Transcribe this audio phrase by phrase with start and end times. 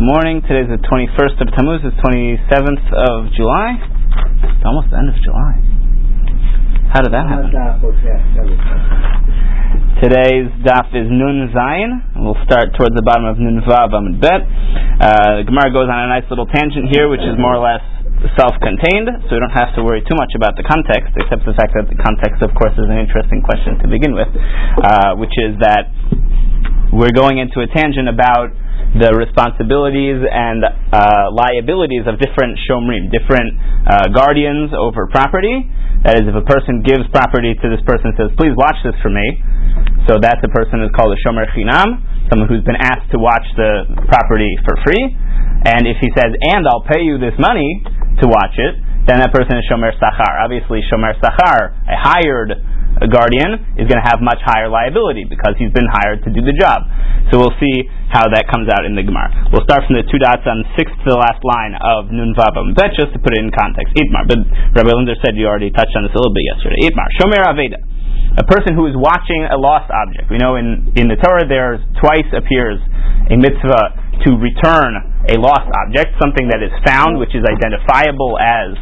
[0.00, 0.40] Good morning.
[0.48, 1.84] Today's the 21st of Tammuz.
[1.84, 3.76] It's 27th of July.
[4.48, 5.60] It's almost the end of July.
[6.88, 7.52] How did that happen?
[10.00, 12.16] Today's daf is Nun Zayin.
[12.16, 14.40] We'll start towards the bottom of Nun Vav Amud Bet.
[14.40, 17.84] Uh, the Gemara goes on a nice little tangent here, which is more or less
[18.40, 21.76] self-contained, so we don't have to worry too much about the context, except the fact
[21.76, 25.60] that the context, of course, is an interesting question to begin with, uh, which is
[25.60, 25.92] that
[26.88, 28.48] we're going into a tangent about
[28.98, 33.54] the responsibilities and uh, liabilities of different shomrim, different
[33.86, 35.62] uh, guardians over property.
[36.02, 38.96] That is, if a person gives property to this person and says, please watch this
[39.04, 39.26] for me,
[40.08, 43.44] so that the person is called a shomer chinam, someone who's been asked to watch
[43.54, 45.12] the property for free.
[45.70, 47.84] And if he says, and I'll pay you this money
[48.18, 50.40] to watch it, then that person is shomer sachar.
[50.40, 52.58] Obviously, shomer sachar, a hired
[52.98, 56.42] a guardian is going to have much higher liability because he's been hired to do
[56.42, 56.82] the job.
[57.30, 59.30] So we'll see how that comes out in the Gemara.
[59.54, 62.74] We'll start from the two dots on sixth to the last line of Nun Vavam.
[62.74, 64.26] But just to put it in context, Itmar.
[64.26, 64.42] But
[64.74, 66.90] Rabbi Linzer said you already touched on this a little bit yesterday.
[66.90, 67.78] Itmar, Shomer Aveda.
[68.38, 70.30] A person who is watching a lost object.
[70.30, 72.78] We know in, in the Torah there twice appears
[73.26, 78.76] a mitzvah to return a lost object, something that is found, which is identifiable as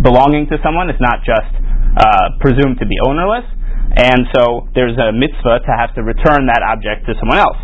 [0.00, 0.88] belonging to someone.
[0.88, 1.52] It's not just
[1.94, 3.46] uh, presumed to be ownerless,
[3.94, 7.60] and so there's a mitzvah to have to return that object to someone else,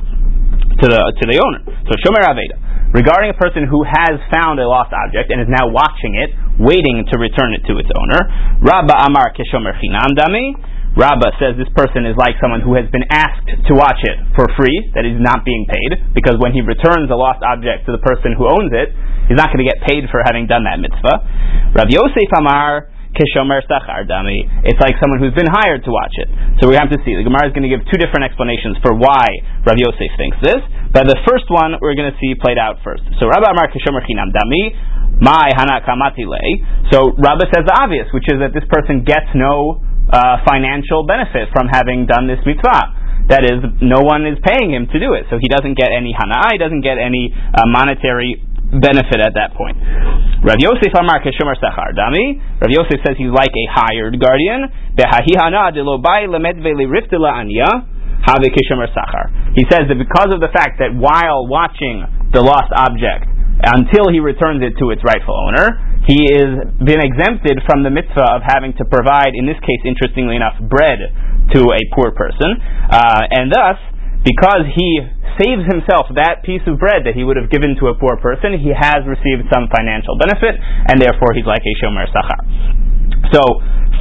[0.78, 1.61] to the to the owner.
[1.91, 2.70] So shomer aveda.
[2.91, 7.06] Regarding a person who has found a lost object and is now watching it, waiting
[7.06, 8.19] to return it to its owner,
[8.58, 10.58] Rabba Amar Keshomer Chinam Dami.
[10.98, 14.51] Rabba says this person is like someone who has been asked to watch it for
[14.58, 18.03] free, that he's not being paid, because when he returns a lost object to the
[18.03, 18.91] person who owns it,
[19.31, 21.78] he's not going to get paid for having done that mitzvah.
[21.78, 24.47] Rabbi Yosef Amar kishomer sachar dami.
[24.66, 26.28] It's like someone who's been hired to watch it.
[26.62, 27.17] So we have to see.
[27.19, 29.27] The Gemara is going to give two different explanations for why
[29.67, 30.62] Rav Yosef thinks this.
[30.91, 33.02] But the first one we're going to see played out first.
[33.19, 34.75] So Rabbi Amar kishomer chinam dami.
[35.20, 36.25] My hana kamati
[36.89, 41.52] So Rabbi says the obvious, which is that this person gets no uh, financial benefit
[41.52, 42.98] from having done this mitzvah.
[43.30, 46.11] That is, no one is paying him to do it, so he doesn't get any
[46.11, 49.75] hana, he doesn't get any uh, monetary benefit at that point.
[50.47, 52.39] Rav Yosef Amar Keshomer Sachar Dami.
[52.63, 54.70] Rav Yosef says he's like a hired guardian.
[59.57, 63.27] He says that because of the fact that while watching the lost object
[63.61, 65.77] until he returns it to its rightful owner,
[66.09, 70.36] he is been exempted from the mitzvah of having to provide, in this case, interestingly
[70.36, 70.98] enough, bread
[71.53, 72.57] to a poor person,
[72.89, 73.77] uh, and thus
[74.25, 75.01] because he
[75.41, 78.61] saves himself that piece of bread that he would have given to a poor person,
[78.61, 82.41] he has received some financial benefit, and therefore he's like a shomer sachar.
[83.33, 83.41] So,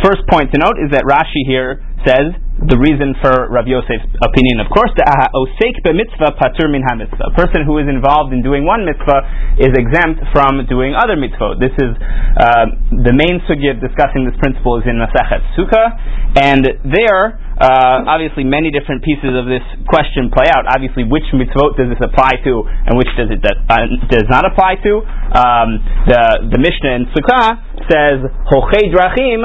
[0.04, 4.60] first point to note is that Rashi here says the reason for Rav Yosef's opinion,
[4.60, 7.32] of course, the osek mitzvah patur min mitzvah.
[7.32, 11.64] A person who is involved in doing one mitzvah is exempt from doing other mitzvot.
[11.64, 15.96] This is uh, the main sugya discussing this principle is in Masachet Sukkah,
[16.36, 20.64] and there uh, obviously, many different pieces of this question play out.
[20.72, 24.80] Obviously, which mitzvot does this apply to, and which does it uh, does not apply
[24.80, 25.04] to?
[25.36, 25.70] Um,
[26.08, 27.60] the the Mishnah in Sukkah
[27.92, 29.44] says hochei drachim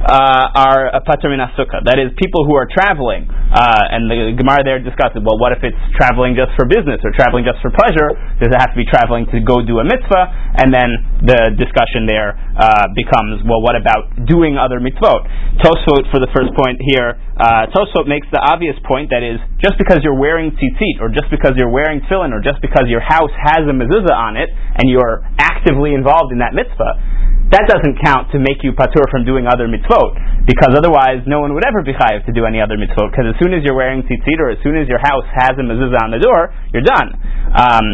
[0.00, 1.84] uh, are a pater sukkah.
[1.84, 3.28] That is, people who are traveling.
[3.28, 7.12] Uh, and the Gemara there discusses, well, what if it's traveling just for business or
[7.12, 8.16] traveling just for pleasure?
[8.40, 10.56] Does it have to be traveling to go do a mitzvah?
[10.56, 10.88] And then
[11.20, 15.28] the discussion there uh, becomes, well, what about doing other mitzvot?
[15.60, 19.76] Tosfot, for the first point here, uh, Tosfot makes the obvious point that is, just
[19.76, 23.32] because you're wearing tzitzit, or just because you're wearing tefillin, or just because your house
[23.36, 26.96] has a mezuzah on it, and you're actively involved in that mitzvah,
[27.50, 31.50] that doesn't count to make you patur from doing other mitzvot, because otherwise no one
[31.54, 34.06] would ever be chayiv to do any other mitzvot, because as soon as you're wearing
[34.06, 37.10] tzitzit, or as soon as your house has a mezuzah on the door, you're done.
[37.50, 37.86] Um,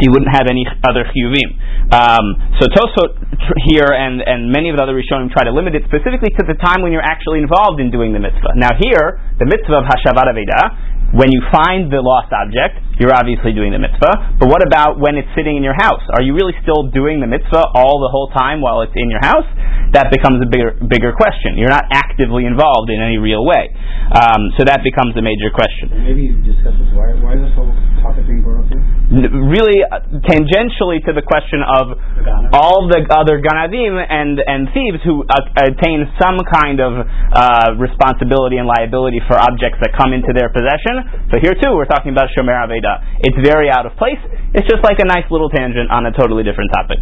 [0.00, 1.50] you wouldn't have any other chiyuvim.
[1.92, 2.24] Um,
[2.56, 3.20] so Tosfot
[3.68, 6.56] here and, and many of the other Rishonim try to limit it specifically to the
[6.56, 8.56] time when you're actually involved in doing the mitzvah.
[8.56, 13.52] Now here, the mitzvah of Hashavat Aveda when you find the lost object, you're obviously
[13.52, 14.40] doing the mitzvah.
[14.40, 16.02] But what about when it's sitting in your house?
[16.16, 19.22] Are you really still doing the mitzvah all the whole time while it's in your
[19.22, 19.46] house?
[19.94, 21.56] That becomes a bigger, bigger question.
[21.56, 23.70] You're not actively involved in any real way.
[24.12, 25.92] Um, so that becomes a major question.
[26.02, 26.90] maybe you discuss this.
[26.92, 27.70] Why, why is this whole
[28.02, 28.82] topic being brought up here?
[29.30, 34.98] Really, uh, tangentially to the question of the all the other ganadim and, and thieves
[35.06, 40.34] who uh, attain some kind of uh, responsibility and liability for objects that come into
[40.34, 42.85] their possession so here too, we're talking about Shomer Aveda.
[43.20, 44.20] It's very out of place.
[44.54, 47.00] It's just like a nice little tangent on a totally different topic.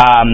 [0.00, 0.28] Um,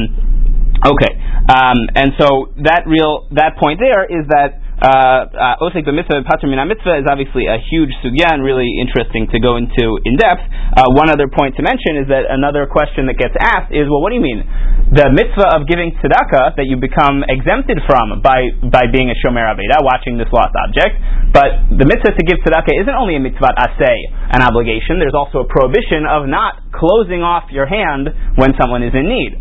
[0.84, 1.12] okay,
[1.48, 6.56] um, and so that real that point there is that uh, Osek b'mitzvah pater min
[6.64, 10.40] mitzvah is obviously a huge sugya and really interesting to go into in depth.
[10.72, 14.00] Uh, one other point to mention is that another question that gets asked is, well,
[14.00, 14.40] what do you mean?
[14.96, 19.44] The mitzvah of giving tzedakah that you become exempted from by, by being a shomer
[19.44, 20.96] aveda, watching this lost object,
[21.36, 23.98] but the mitzvah to give tzedakah isn't only a mitzvah asay,
[24.32, 28.08] an obligation, there's also a prohibition of not closing off your hand
[28.40, 29.36] when someone is in need.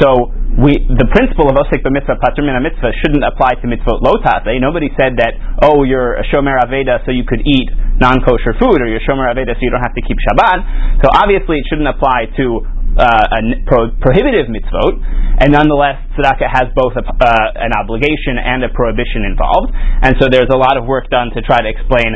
[0.00, 4.52] So we, the principle of osik b'mitzvah patur min mitzvah shouldn't apply to mitzvot lotase.
[4.60, 5.32] Nobody said that
[5.64, 9.56] oh you're a shomer aveda so you could eat non-kosher food or you're shomer aveda
[9.56, 11.00] so you don't have to keep Shabbat.
[11.00, 12.44] So obviously it shouldn't apply to
[13.00, 15.00] uh, a pro- prohibitive mitzvot,
[15.40, 19.72] and nonetheless tzedakah has both a, uh, an obligation and a prohibition involved.
[19.72, 22.12] And so there's a lot of work done to try to explain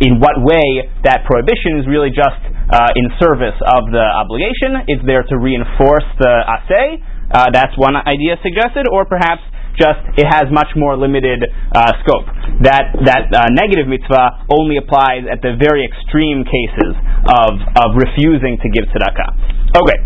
[0.00, 2.40] in what way that prohibition is really just
[2.72, 4.88] uh, in service of the obligation.
[4.88, 7.00] It's there to reinforce the assay.
[7.30, 9.42] Uh, that's one idea suggested, or perhaps
[9.76, 12.26] just it has much more limited uh, scope.
[12.64, 16.92] That that uh, negative mitzvah only applies at the very extreme cases
[17.28, 19.76] of of refusing to give tzedakah.
[19.76, 19.98] Okay.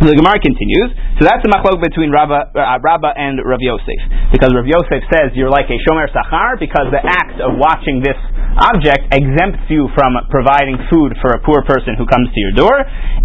[0.00, 0.92] The Gemara continues.
[1.20, 4.00] So that's the machlok between Rabba, uh, Rabba and Rav Yosef.
[4.32, 8.16] Because Rav Yosef says you're like a shomer sachar because the act of watching this
[8.60, 12.76] object exempts you from providing food for a poor person who comes to your door,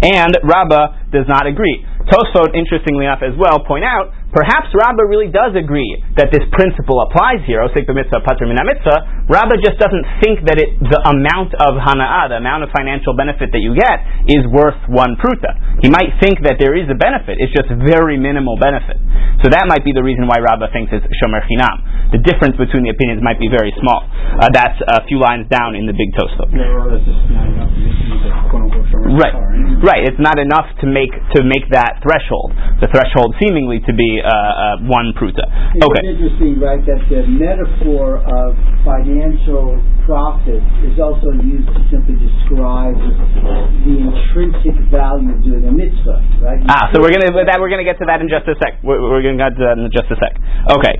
[0.04, 1.84] and Rabba does not agree.
[2.08, 7.02] Tosfot, interestingly enough, as well, point out perhaps Rabbah really does agree that this principle
[7.06, 7.62] applies here.
[7.62, 9.26] Osek b'mitzvah, patr min mitzvah.
[9.26, 13.50] Rabbah just doesn't think that it, the amount of hana'ah, the amount of financial benefit
[13.50, 15.82] that you get, is worth one pruta.
[15.82, 17.38] He might think that there is a benefit.
[17.42, 18.98] It's just very minimal benefit.
[19.42, 22.10] So that might be the reason why Rabbah thinks it's shomer chinam.
[22.14, 24.06] The difference between the opinions might be very small.
[24.06, 26.48] Uh, that's a few lines down in the big Tosfot.
[29.04, 29.36] Right,
[29.84, 30.02] right.
[30.08, 32.56] It's not enough to make to make that threshold.
[32.80, 35.44] The threshold seemingly to be uh, uh, one pruta.
[35.76, 36.02] Okay.
[36.02, 39.76] It's interesting, right, that the metaphor of financial
[40.06, 42.94] profit is also used to simply describe
[43.82, 46.62] the intrinsic value of doing a mitzvah, right?
[46.62, 48.78] You ah, so we're gonna that we're gonna get to that in just a sec.
[48.86, 50.38] We're, we're gonna get to that in just a sec.
[50.78, 50.94] Okay,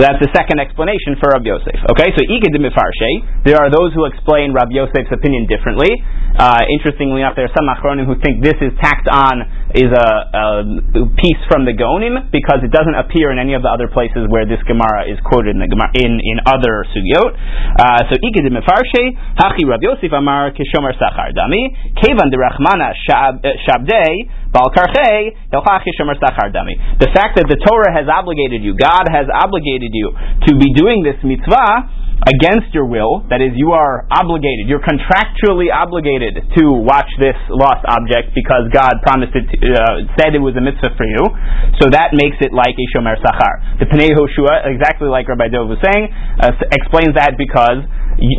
[0.00, 1.76] so that's the second explanation for Rabbi Yosef.
[1.92, 5.92] Okay, so Ikad there are those who explain Rabbi Yosef's opinion differently.
[6.40, 9.44] Uh, interestingly enough, there are some achronim who think this is tacked on
[9.76, 10.44] is a, a,
[11.20, 14.48] piece from the Gaonim because it doesn't appear in any of the other places where
[14.48, 17.36] this Gemara is quoted in the Gemara, in, in other sugyot.
[17.76, 19.04] Uh, so ikedim mefarshe
[19.36, 24.66] hachi Rabbi Yosef Amar kishomer sachar dami kevan derachmana shabdei The
[27.14, 30.10] fact that the Torah has obligated you, God has obligated you
[30.50, 35.72] to be doing this mitzvah against your will, that is, you are obligated, you're contractually
[35.72, 40.52] obligated to watch this lost object because God promised it, to, uh, said it was
[40.56, 41.24] a mitzvah for you.
[41.80, 43.80] So that makes it like a shomer sachar.
[43.80, 46.12] The Pnei Hoshua, exactly like Rabbi Dov was saying,
[46.44, 47.88] uh, explains that because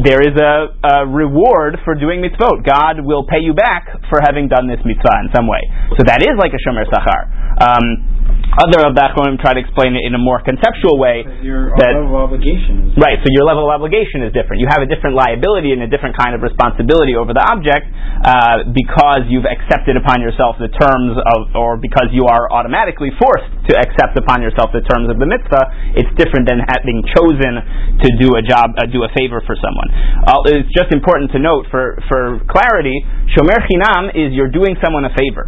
[0.05, 0.53] there is a,
[0.85, 2.61] a, reward for doing mitzvot.
[2.61, 5.61] God will pay you back for having done this mitzvah in some way.
[5.97, 7.21] So that is like a shomer sachar.
[7.57, 8.20] Um,
[8.51, 11.23] other of the Achronim try to explain it in a more conceptual way.
[11.39, 14.59] Your that, level of obligation Right, so your level of obligation is different.
[14.59, 17.87] You have a different liability and a different kind of responsibility over the object
[18.27, 23.47] uh, because you've accepted upon yourself the terms of, or because you are automatically forced
[23.71, 25.95] to accept upon yourself the terms of the mitzvah.
[25.95, 27.63] It's different than having chosen
[28.03, 29.89] to do a job, uh, do a favor for someone.
[30.27, 32.99] Uh, it's just important to note for, for clarity,
[33.31, 35.47] Shomer Chinam is you're doing someone a favor.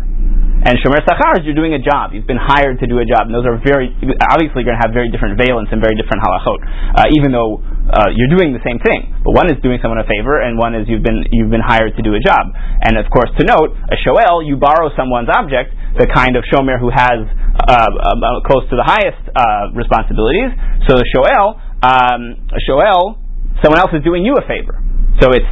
[0.63, 2.15] And Shomer Sachar is you're doing a job.
[2.15, 3.27] You've been hired to do a job.
[3.27, 3.91] And those are very,
[4.31, 6.59] obviously going to have very different valence and very different halachot.
[6.95, 7.59] Uh, even though
[7.91, 9.11] uh, you're doing the same thing.
[9.27, 11.99] But one is doing someone a favor, and one is you've been, you've been hired
[11.99, 12.55] to do a job.
[12.55, 16.79] And of course, to note, a shoel, you borrow someone's object, the kind of shomer
[16.79, 20.55] who has uh, uh, close to the highest uh, responsibilities.
[20.87, 23.19] So the shoel, um, a shoel,
[23.59, 24.79] someone else is doing you a favor.
[25.19, 25.47] So it's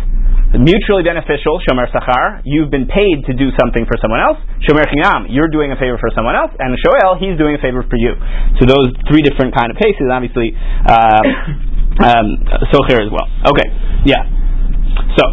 [0.60, 4.39] mutually beneficial, shomer sachar, you've been paid to do something for someone else.
[4.67, 7.84] Shomer chinam, you're doing a favor for someone else, and shoel, he's doing a favor
[7.88, 8.15] for you.
[8.60, 11.24] So those three different kind of cases, obviously, uh,
[12.03, 12.27] um,
[12.72, 13.27] socher as well.
[13.48, 13.67] Okay,
[14.03, 14.27] yeah.
[15.15, 15.24] So,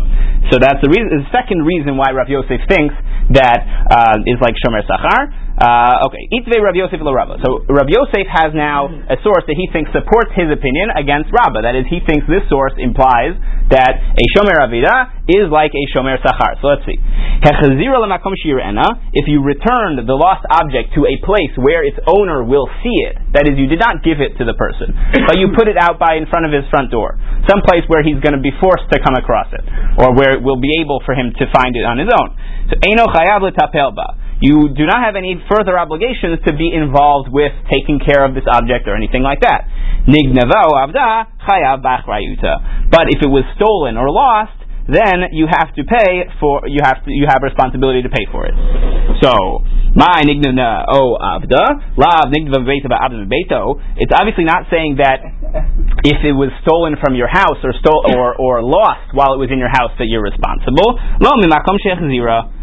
[0.51, 1.11] so that's the reason.
[1.27, 2.95] The second reason why Rav Yosef thinks
[3.35, 3.61] that
[3.91, 5.48] uh, is like shomer sachar.
[5.59, 7.43] Uh, okay, Itve Rav Yosef lo Rabba.
[7.43, 11.67] So Rav Yosef has now a source that he thinks supports his opinion against Rabba.
[11.67, 13.35] That is, he thinks this source implies
[13.75, 16.63] that a shomer avida is like a shomer sachar.
[16.63, 16.95] So let's see.
[19.19, 23.19] If you returned the lost object to a place where its owner will see it,
[23.35, 24.95] that is, you did not give it to the person,
[25.27, 27.19] but you put it out by in front of his front door,
[27.51, 29.67] some place where he's going to be forced to come across it,
[29.99, 32.31] or where it will be able for him to find it on his own.
[32.71, 37.53] So eno chayav ba you do not have any further obligations to be involved with
[37.71, 39.67] taking care of this object or anything like that.
[40.07, 40.15] But
[43.11, 47.13] if it was stolen or lost, then you have to pay for you have to
[47.13, 48.57] you have responsibility to pay for it.
[49.21, 49.37] So
[49.93, 51.65] my avda.
[54.01, 55.21] It's obviously not saying that
[56.09, 59.53] if it was stolen from your house or stole or or lost while it was
[59.53, 60.97] in your house that you're responsible.
[61.21, 62.58] Lo mimakom zira.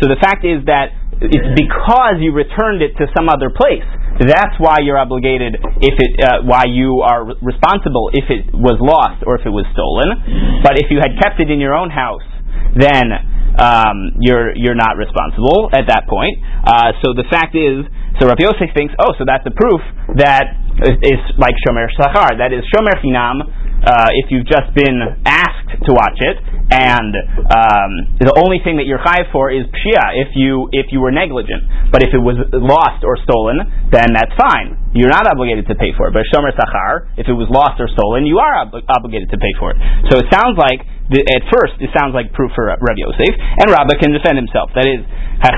[0.00, 3.84] So the fact is that it's because you returned it to some other place.
[4.24, 9.24] That's why you're obligated if it, uh, why you are responsible if it was lost
[9.28, 10.64] or if it was stolen.
[10.64, 12.24] But if you had kept it in your own house,
[12.72, 13.12] then
[13.60, 16.40] um, you're you're not responsible at that point.
[16.64, 17.84] Uh, so the fact is,
[18.20, 19.80] so Rabbi Yosef thinks, oh, so that's a proof
[20.16, 22.38] that it's like Shomer Sachar.
[22.40, 23.44] That is Shomer Chinam
[23.84, 25.49] uh, if you've just been asked
[25.86, 26.36] to watch it,
[26.70, 27.12] and
[27.50, 31.10] um, the only thing that you're high for is pshia if you if you were
[31.10, 31.90] negligent.
[31.90, 34.78] But if it was lost or stolen, then that's fine.
[34.94, 36.12] You're not obligated to pay for it.
[36.14, 39.54] But shomer sachar, if it was lost or stolen, you are ob- obligated to pay
[39.58, 39.78] for it.
[40.10, 43.98] So it sounds like at first it sounds like proof for Rabbi Yosef, and Rabbah
[43.98, 44.70] can defend himself.
[44.78, 45.02] That is,
[45.40, 45.48] so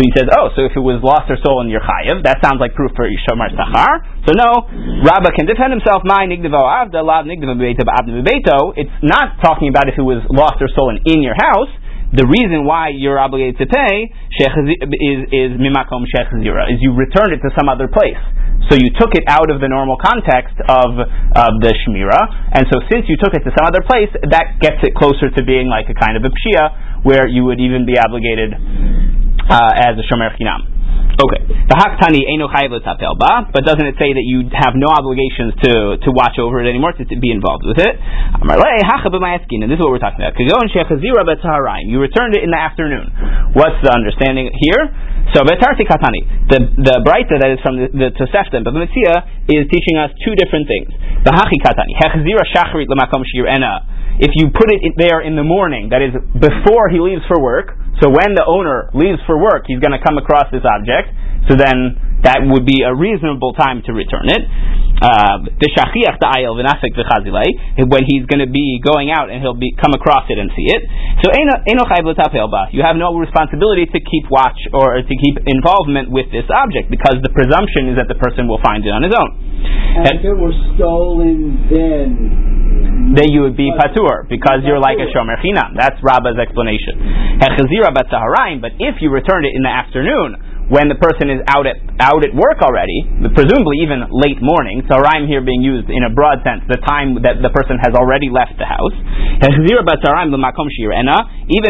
[0.00, 2.24] he says, oh, so if it was lost or stolen, you're chayav.
[2.24, 4.24] That sounds like proof for Shomer Sachar.
[4.24, 4.64] So no,
[5.04, 6.02] Rabbah can defend himself.
[8.80, 11.68] It's not talking about if it was lost or stolen in your house
[12.10, 17.40] the reason why you're obligated to pay is is mimakom shechzira is you returned it
[17.42, 18.18] to some other place.
[18.68, 22.82] So you took it out of the normal context of of the shmira, and so
[22.90, 25.86] since you took it to some other place, that gets it closer to being like
[25.88, 30.34] a kind of a pshia, where you would even be obligated uh, as a shomer
[30.36, 30.69] chinam.
[31.18, 31.42] Okay.
[31.66, 36.10] The haktani eno ba, but doesn't it say that you have no obligations to, to
[36.14, 37.94] watch over it anymore, to, to be involved with it?
[37.98, 38.46] And
[39.70, 40.38] this is what we're talking about.
[40.38, 43.10] You returned it in the afternoon.
[43.54, 44.82] What's the understanding here?
[45.34, 46.50] So betarti katani.
[46.50, 50.34] The the Braita that is from the, the Tosefta but the is teaching us two
[50.34, 50.90] different things.
[51.22, 51.94] The hachi katani.
[52.02, 53.86] Hechzira shachrit lemakom shir ena
[54.20, 57.72] if you put it there in the morning, that is before he leaves for work,
[58.04, 61.08] so when the owner leaves for work, he's going to come across this object,
[61.48, 64.44] so then that would be a reasonable time to return it.
[64.44, 64.52] the
[65.00, 65.48] Uh,
[67.88, 70.68] when he's going to be going out and he'll be come across it and see
[70.68, 70.84] it.
[71.24, 76.92] So you have no responsibility to keep watch or to keep involvement with this object
[76.92, 79.30] because the presumption is that the person will find it on his own.
[80.04, 82.49] And if it were stolen, then
[83.14, 85.74] then you would be patur because you're like a shomer chinam.
[85.74, 86.94] That's Rabbah's explanation.
[87.40, 90.36] But if you returned it in the afternoon,
[90.70, 93.02] when the person is out at out at work already,
[93.34, 94.86] presumably even late morning.
[94.86, 97.90] So I'm here being used in a broad sense, the time that the person has
[97.98, 98.94] already left the house.
[99.42, 99.66] Even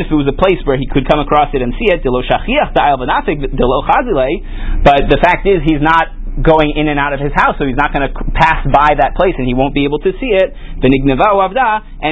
[0.05, 2.13] if it was a place where he could come across it and see it, but
[5.09, 7.93] the fact is he's not going in and out of his house, so he's not
[7.93, 10.53] going to pass by that place and he won't be able to see it.
[10.81, 10.91] And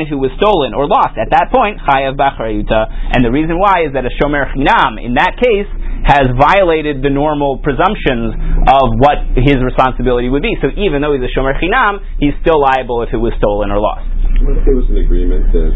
[0.05, 3.17] if it was stolen or lost, at that point, chayav b'achrayuta.
[3.17, 5.69] And the reason why is that a shomer chinam, in that case,
[6.05, 8.33] has violated the normal presumptions
[8.69, 10.57] of what his responsibility would be.
[10.61, 13.81] So even though he's a shomer chinam, he's still liable if it was stolen or
[13.81, 14.07] lost.
[14.45, 15.73] What if there was an agreement that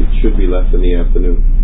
[0.00, 1.55] it should be left in the afternoon?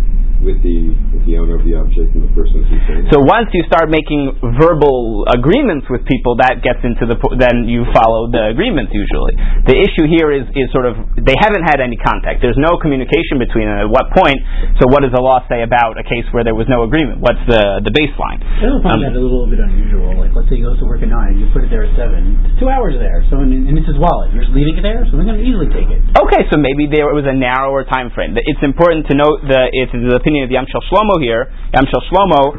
[0.43, 3.09] With the with the owner of the object and the person who's saying.
[3.09, 7.87] So once you start making verbal agreements with people, that gets into the then you
[7.95, 9.33] follow the agreements usually.
[9.65, 12.43] The issue here is is sort of they haven't had any contact.
[12.43, 13.87] There's no communication between them.
[13.87, 14.37] At what point?
[14.79, 17.23] So what does the law say about a case where there was no agreement?
[17.23, 18.43] What's the the baseline?
[18.43, 20.19] I don't find um, that a little bit unusual.
[20.19, 22.43] Like let's say he goes to work at nine, you put it there at seven.
[22.51, 23.23] It's two hours there.
[23.31, 24.35] So and, and it's his wallet.
[24.35, 26.01] You're just leaving it there, so they're going to easily take it.
[26.19, 28.33] Okay, so maybe there was a narrower time frame.
[28.33, 32.57] It's important to note the it's the opinion opinion of Yamshel Shlomo here, Yamshel Shlomo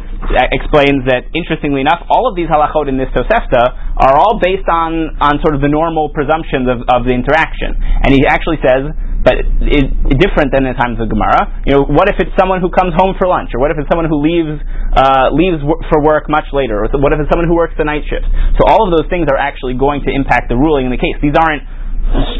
[0.54, 5.19] explains that, interestingly enough, all of these halachot in this Tosefta are all based on,
[5.19, 7.75] on sort of the normal presumptions of, of the interaction.
[7.75, 9.88] And he actually says, but it,
[10.21, 11.64] different than in times of Gemara.
[11.64, 13.88] You know, what if it's someone who comes home for lunch, or what if it's
[13.88, 14.61] someone who leaves
[14.93, 17.88] uh, leaves w- for work much later, or what if it's someone who works the
[17.88, 18.28] night shift?
[18.61, 21.16] So all of those things are actually going to impact the ruling in the case.
[21.25, 21.64] These aren't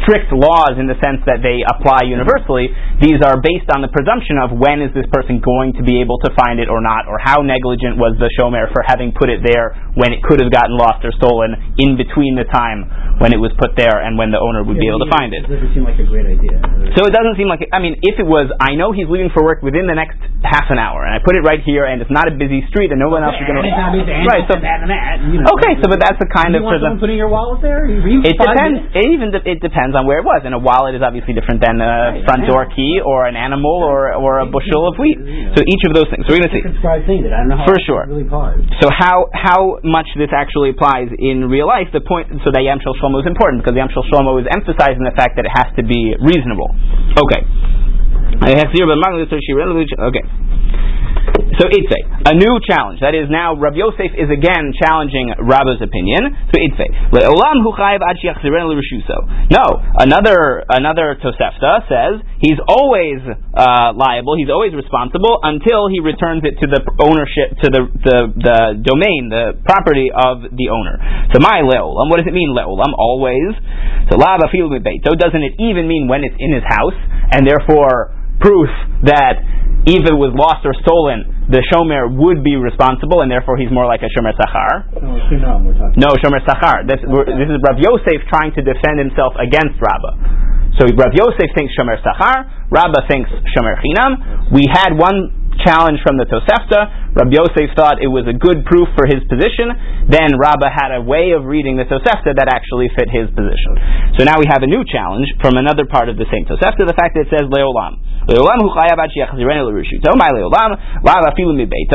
[0.01, 2.69] strict laws in the sense that they apply universally.
[3.01, 6.21] These are based on the presumption of when is this person going to be able
[6.23, 9.41] to find it or not, or how negligent was the shomer for having put it
[9.41, 12.85] there when it could have gotten lost or stolen in between the time
[13.17, 15.31] when it was put there and when the owner would yeah, be able to find
[15.33, 15.47] it.
[15.47, 16.59] It doesn't seem like a great idea.
[16.95, 19.43] So it doesn't seem like, I mean, if it was, I know he's leaving for
[19.43, 22.11] work within the next half an hour, and I put it right here, and it's
[22.11, 23.65] not a busy street, and no one else is going to.
[23.65, 24.45] Right.
[24.47, 24.55] So.
[24.59, 25.79] That, that, you know, okay.
[25.81, 26.67] So, but that's the kind you of.
[26.67, 27.87] Want someone putting your wallet there?
[27.87, 28.91] it depends.
[28.93, 29.33] It even.
[29.33, 30.43] It it depends on where it was.
[30.43, 33.39] And a wallet is obviously different than a Right, front an door key or an
[33.39, 35.15] animal or or a bushel of wheat.
[35.55, 36.27] So each of those things.
[36.27, 36.63] So we're going to see.
[36.67, 38.03] Describe thing that I don't know how For sure.
[38.05, 38.27] really.
[38.83, 41.87] So how how much this actually applies in real life?
[41.95, 45.07] The point so that Yam Shel Shlomo is important because Yam Shel Shlomo is emphasizing
[45.07, 46.75] the fact that it has to be reasonable.
[47.15, 47.41] Okay.
[49.99, 50.23] Okay.
[51.55, 52.99] So Itze, a new challenge.
[52.99, 56.35] That is now Rav Yosef is again challenging Rabba's opinion.
[56.51, 58.19] So Itze, le'olam hu chayiv ad.
[59.47, 66.43] No, another another Tosefta says he's always uh, liable, he's always responsible until he returns
[66.43, 70.99] it to the ownership, to the the, the domain, the property of the owner.
[71.31, 72.91] So my le'olam, what does it mean le'olam?
[72.99, 73.55] Always.
[74.11, 75.15] So la afilu beito.
[75.15, 76.99] Doesn't it even mean when it's in his house,
[77.31, 78.69] and therefore proof
[79.07, 79.39] that
[79.85, 83.85] if it was lost or stolen, the shomer would be responsible, and therefore he's more
[83.85, 84.89] like a shomer sachar.
[84.97, 86.01] No, Shinam, we're talking.
[86.01, 86.89] No, shomer sachar.
[86.89, 90.81] This, this is Rav Yosef trying to defend himself against Rabbah.
[90.81, 94.51] So Rav Yosef thinks shomer sachar, Rabbah thinks shomer chinam.
[94.51, 97.15] We had one challenge from the Tosefta.
[97.15, 99.71] Rav Yosef thought it was a good proof for his position.
[100.11, 103.79] Then Rabbah had a way of reading the Tosefta that actually fit his position.
[104.19, 106.97] So now we have a new challenge from another part of the same Tosefta, the
[106.97, 108.03] fact that it says leolam.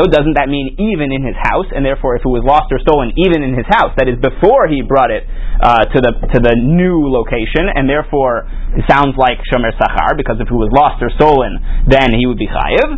[0.07, 1.67] Doesn't that mean even in his house?
[1.75, 4.71] And therefore, if it was lost or stolen, even in his house, that is before
[4.71, 5.27] he brought it
[5.59, 8.47] uh, to the to the new location, and therefore
[8.79, 11.59] it sounds like shomer sachar because if it was lost or stolen,
[11.91, 12.95] then he would be chayiv.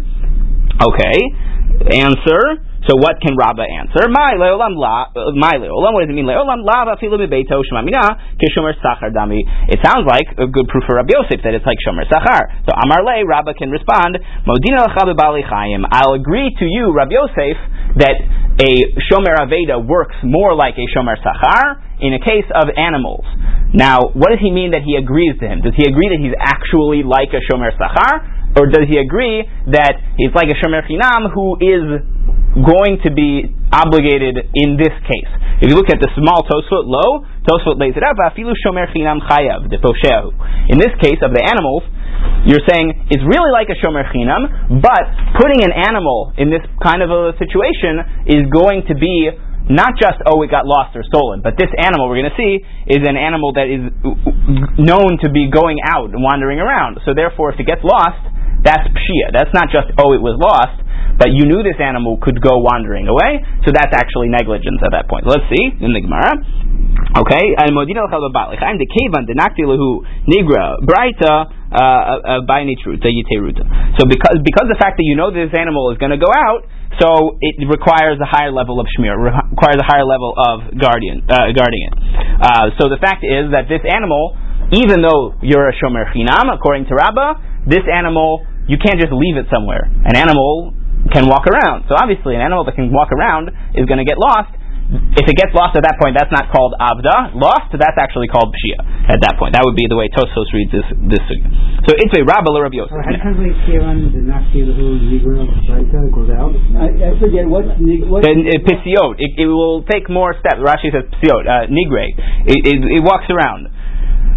[0.76, 1.16] Okay.
[2.04, 2.71] Answer.
[2.88, 4.10] So what can Rabbah answer?
[4.10, 5.94] My leolam la, uh, my leolam.
[5.94, 6.26] What does it mean?
[6.26, 8.74] Leolam la vafilu bebeito shemamina kishomer
[9.14, 9.46] dami.
[9.70, 12.66] It sounds like a good proof for Rabbi Yosef that it's like shomer sachar.
[12.66, 14.18] So Amar le Rabbah can respond.
[14.42, 15.86] Modina bebali chayim.
[15.92, 17.56] I'll agree to you, Rabbi Yosef,
[18.02, 18.18] that
[18.58, 18.72] a
[19.06, 23.24] shomer aveda works more like a shomer sachar in a case of animals.
[23.72, 25.62] Now, what does he mean that he agrees to him?
[25.62, 28.42] Does he agree that he's actually like a shomer sachar?
[28.52, 32.04] Or does he agree that he's like a shomer chinam who is
[32.52, 35.30] going to be obligated in this case?
[35.64, 39.22] If you look at the small Tosfot low, Tosfot lays it out, "Afilu shomer chinam
[39.24, 40.34] chayav deposhehu."
[40.68, 41.86] In this case of the animals,
[42.44, 45.04] you're saying it's really like a shomer chinam, but
[45.38, 49.30] putting an animal in this kind of a situation is going to be
[49.70, 52.58] not just oh it got lost or stolen, but this animal we're going to see
[52.90, 53.86] is an animal that is
[54.76, 56.98] known to be going out and wandering around.
[57.06, 58.18] So therefore, if it gets lost,
[58.64, 59.34] that's pshia.
[59.34, 60.78] That's not just oh it was lost,
[61.18, 63.42] but you knew this animal could go wandering away.
[63.66, 65.26] So that's actually negligence at that point.
[65.26, 66.32] Let's see in the Gemara.
[67.12, 71.50] Okay, and modina l'chalabalichaim the kevan the nakti lahu nigra braita
[72.48, 73.64] by nitruta yiteruta.
[74.00, 76.64] So because because the fact that you know this animal is going to go out,
[77.00, 81.52] so it requires a higher level of shmir, requires a higher level of guardian uh,
[81.52, 81.94] guarding it.
[82.40, 84.36] Uh, so the fact is that this animal,
[84.72, 89.36] even though you're a shomer chinam, according to Rabbah, this animal you can't just leave
[89.36, 89.86] it somewhere.
[89.86, 90.74] An animal
[91.10, 91.90] can walk around.
[91.90, 94.54] So obviously, an animal that can walk around is going to get lost.
[94.92, 97.32] If it gets lost at that point, that's not called avda.
[97.32, 98.76] Lost, that's actually called pshia
[99.08, 99.56] at that point.
[99.56, 100.84] That would be the way Tosos reads this.
[101.08, 101.24] this
[101.88, 102.92] so it's a Rabba Rav Yosef.
[102.92, 106.52] How do you translate Kiran, the Naktilahu, Negro, Braita, goes out?
[106.76, 109.16] I, I forget what's nig- what's Then uh, pisiot.
[109.16, 110.60] It, it will take more steps.
[110.60, 112.06] Rashi says pisiot, uh, nigre.
[112.46, 113.72] It, it, it walks around.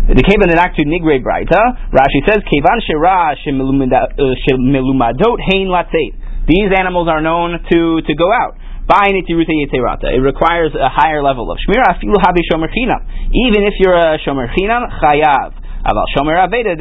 [0.06, 1.90] The kevan and actu nigre braita.
[1.90, 6.14] Rashi says kevan shira shemilumadot uh, hein latzeit.
[6.46, 8.54] These animals are known to to go out.
[8.86, 11.98] It requires a higher level of shmira.
[11.98, 13.02] Afilu habi shomer chinam.
[13.34, 15.58] Even if you're a shomer chinam, chayav.
[15.82, 16.78] About shomer aveda.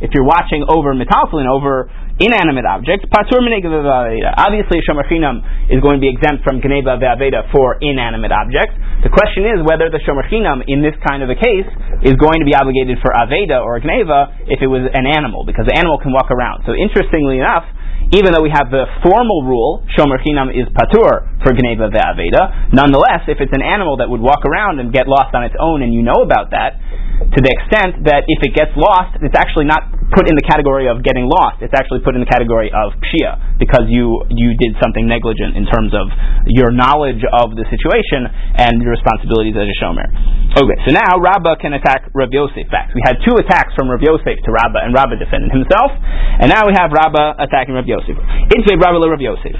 [0.00, 3.44] If you're watching over metaltalin, over inanimate objects, patur.
[3.44, 8.72] Obviously, shomer chinam is going to be exempt from geneva ve'aveda for inanimate objects.
[9.04, 11.68] The question is whether the shomer chinam in this kind of a case
[12.08, 15.68] is going to be obligated for aveda or geneva if it was an animal, because
[15.68, 16.64] the animal can walk around.
[16.64, 17.68] So interestingly enough,
[18.14, 23.26] even though we have the formal rule, Shomer Chinam is patur for Gneva ve'aveda, nonetheless,
[23.26, 25.90] if it's an animal that would walk around and get lost on its own and
[25.90, 26.78] you know about that,
[27.16, 30.86] to the extent that if it gets lost, it's actually not put in the category
[30.86, 34.78] of getting lost, it's actually put in the category of pshia, because you, you did
[34.78, 36.06] something negligent in terms of
[36.46, 40.06] your knowledge of the situation and your responsibilities as a Shomer.
[40.54, 42.94] Okay, so now Rabbah can attack Rav Yosef back.
[42.94, 46.70] We had two attacks from Rav Yosef to Rabbah, and Rabbah defended himself, and now
[46.70, 47.95] we have Rabbah attacking Rav Yosef.
[48.04, 49.56] It's Rabbah Rav Yosef.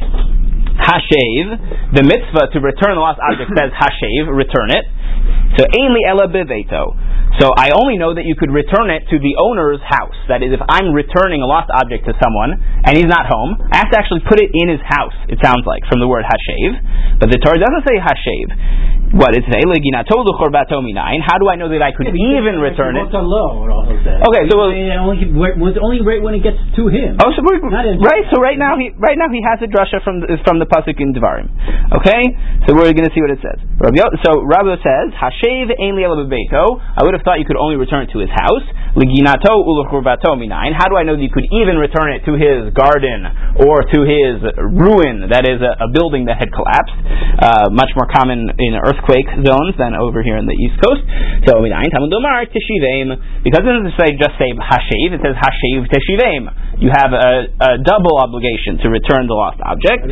[0.77, 4.85] Hashev, the mitzvah to return the lost object says Hashav, return it.
[5.57, 6.93] So Ainli Ela Beveto.
[7.41, 10.17] So I only know that you could return it to the owner's house.
[10.29, 13.85] That is, if I'm returning a lost object to someone and he's not home, I
[13.85, 15.17] have to actually put it in his house.
[15.29, 18.49] It sounds like from the word hashav, but the Torah doesn't say hashev.
[19.15, 19.63] What it say?
[19.63, 23.07] How do I know that I could even return it?
[23.13, 24.19] Low, it also says.
[24.23, 27.19] Okay, so well, it only, it's only right when it gets to him.
[27.23, 28.27] Oh, so we're, right.
[28.31, 30.99] So right now he right now he has a drasha from the, from the pasuk
[30.99, 31.51] in Devarim.
[32.03, 32.23] Okay,
[32.67, 33.59] so we're going to see what it says.
[34.27, 36.19] So Rabbi says, "Hashev ein li ela.
[36.19, 38.67] I would have thought you could only return it to his house.
[38.97, 40.73] Liginato ulachurvato minayin.
[40.73, 43.29] How do I know that you could even return it to his garden
[43.61, 44.41] or to his
[44.73, 45.29] ruin?
[45.29, 46.97] That is a, a building that had collapsed.
[47.37, 51.05] Uh, much more common in earthquake zones than over here in the East Coast.
[51.45, 53.13] So minayin tamud domar teshivim.
[53.45, 56.49] Because it doesn't say just say hashev, it says hashev teshivim.
[56.81, 60.09] You have a, a double obligation to return the lost object.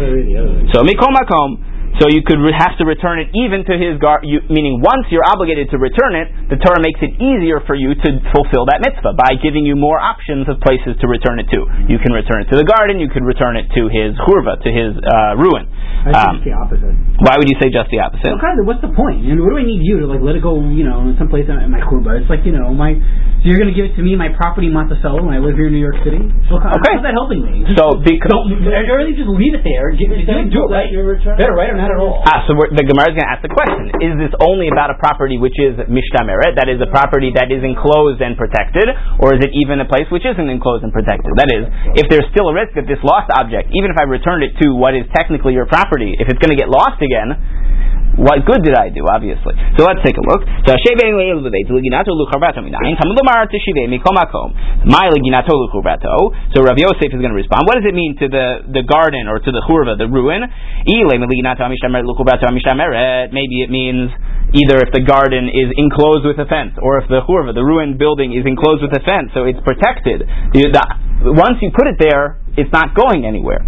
[0.77, 1.74] So mikol makom.
[2.02, 4.18] So you could re- have to return it even to his gar.
[4.26, 7.94] You, meaning, once you're obligated to return it, the Torah makes it easier for you
[7.94, 11.62] to fulfill that mitzvah by giving you more options of places to return it to.
[11.87, 12.98] You can return it to the garden.
[12.98, 15.70] You could return it to his churva, to his uh, ruin.
[15.70, 16.94] I think Um, it's the opposite.
[17.22, 18.26] why would you say just the opposite?
[18.26, 19.22] Well, kind of, what's the point?
[19.22, 20.59] You know, what do I need you to like let it go?
[20.66, 22.18] You know, in some place in my kurba.
[22.20, 24.66] It's like you know, my so you're going to give it to me, my property
[24.66, 26.16] in Monticello, when I live here in New York City.
[26.48, 26.96] So how- Okay.
[26.96, 27.61] how's that helping me?
[27.68, 29.92] Just So because don't, or really just leave it there.
[29.92, 30.88] Give, do, it- do it right.
[31.37, 32.23] Better right or not at all.
[32.25, 34.97] Ah, so the Gemara is going to ask the question: Is this only about a
[34.97, 38.88] property which is mishtameret, that is a property that is enclosed and protected,
[39.20, 41.31] or is it even a place which isn't enclosed and protected?
[41.37, 41.64] That is,
[42.01, 44.75] if there's still a risk that this lost object, even if I returned it to
[44.77, 47.35] what is technically your property, if it's going to get lost again,
[48.14, 49.03] what good did I do?
[49.11, 49.59] Obviously.
[49.75, 50.47] So let's take a look.
[56.55, 57.66] So Rav Yosef is going to respond.
[57.66, 60.47] What does it mean to the, the garden or to the churva, the ruin?
[61.83, 64.11] Maybe it means
[64.55, 67.99] either if the garden is enclosed with a fence, or if the churva, the ruined
[67.99, 70.23] building, is enclosed with a fence, so it's protected.
[71.25, 73.61] Once you put it there, it's not going anywhere.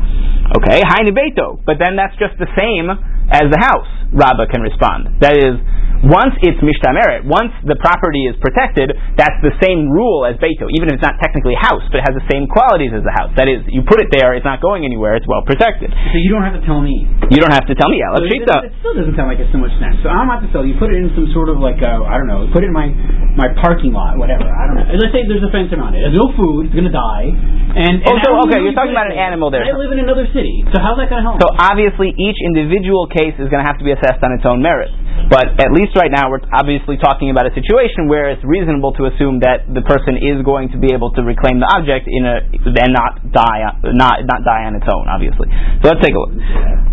[0.62, 1.58] Okay, Hainu Beito.
[1.66, 2.90] But then that's just the same
[3.30, 3.90] as the house.
[4.14, 5.18] Rabba can respond.
[5.18, 5.58] That is,
[6.06, 10.94] once it's mishtameret, once the property is protected, that's the same rule as Beito, even
[10.94, 13.34] if it's not technically a house, but it has the same qualities as the house.
[13.34, 15.90] That is, you put it there, it's not going anywhere, it's well protected.
[15.90, 17.10] So you don't have to tell me.
[17.34, 19.50] You don't have to tell me, So Alex it, it still doesn't sound like it's
[19.50, 19.98] so much sense.
[20.06, 20.62] So I'm about to sell.
[20.62, 22.46] You put it in some sort of like I don't know.
[22.54, 22.86] Put it in my
[23.34, 24.46] my parking lot, whatever.
[24.46, 24.86] I don't know.
[24.94, 26.06] Let's say there's a fence around it.
[26.06, 26.70] There's no food.
[26.70, 27.26] It's gonna die.
[27.74, 29.64] And, and Oh, so, okay, you're talking about an animal there.
[29.64, 30.62] I live in another city.
[30.70, 31.40] So how's that gonna help?
[31.40, 34.60] So obviously, each individual case is going to have to be assessed on its own
[34.60, 34.92] merits.
[35.32, 39.08] But at least right now, we're obviously talking about a situation where it's reasonable to
[39.10, 42.44] assume that the person is going to be able to reclaim the object in a
[42.76, 43.64] and not die
[43.96, 45.08] not not die on its own.
[45.08, 45.48] Obviously.
[45.82, 46.36] So let's take a look.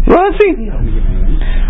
[0.07, 0.53] Well, let's see.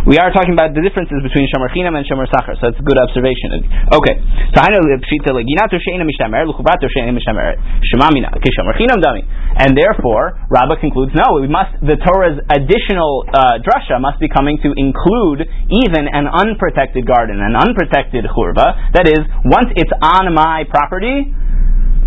[0.04, 2.84] We are talking about the differences between shomer chinam and shomer sachar, so that's a
[2.84, 3.64] good observation.
[3.88, 4.20] Okay,
[4.52, 7.56] so I know the pshita leginato sheina mishtamer luchubrato sheina mishtamer
[7.88, 9.24] shemamina kishomer chinam dami,
[9.60, 14.58] and therefore Rabbah concludes no, we must the Torah's additional uh, drasha must be coming
[14.66, 18.94] to include even an unprotected garden, an unprotected churva.
[18.94, 21.30] That is, once it's on my property,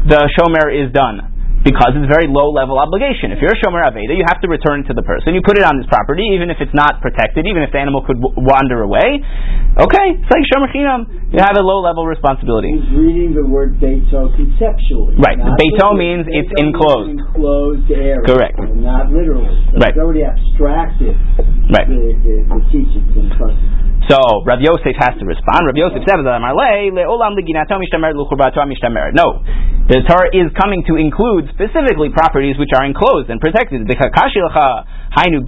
[0.07, 1.36] the shomer is done
[1.67, 3.35] because it's a very low level obligation.
[3.35, 5.35] If you're a shomer aveda, you have to return it to the person.
[5.35, 8.07] You put it on his property, even if it's not protected, even if the animal
[8.07, 9.19] could w- wander away.
[9.75, 11.11] Okay, it's like shomer chinam.
[11.35, 12.71] You have a low level responsibility.
[12.71, 15.19] He's reading the word beito conceptually.
[15.19, 15.37] Right.
[15.59, 17.19] Beito means it's enclosed.
[17.19, 18.23] enclosed area.
[18.23, 18.57] Correct.
[18.79, 19.51] Not literally.
[19.75, 19.91] So Right.
[19.91, 21.19] It's already abstracted
[21.75, 21.91] Right.
[21.91, 23.86] the, the, the teachings of him.
[24.07, 25.67] So Rav Yosef has to respond.
[25.67, 26.23] Rav Yosef says.
[26.23, 26.31] No,
[29.87, 33.87] the Torah is coming to include specifically properties which are enclosed and protected.
[33.87, 35.47] Hainu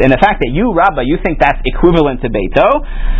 [0.00, 2.64] and the fact that you, Rabba, you think that's equivalent to beito,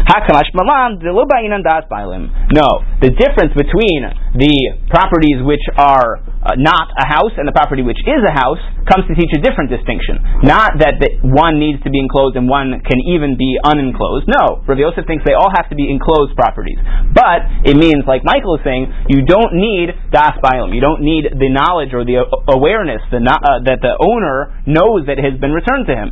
[0.09, 2.33] hakamash bailim.
[2.49, 2.69] No,
[3.05, 4.09] the difference between
[4.41, 4.57] the
[4.89, 8.59] properties which are uh, not a house and the property which is a house
[8.89, 10.17] comes to teach a different distinction.
[10.43, 14.27] Not that the, one needs to be enclosed and one can even be unenclosed.
[14.33, 16.81] No, Rav Yosef thinks they all have to be enclosed properties.
[17.13, 20.73] But it means, like Michael is saying, you don't need das bailam.
[20.73, 25.21] You don't need the knowledge or the awareness the uh, that the owner knows that
[25.21, 26.11] it has been returned to him.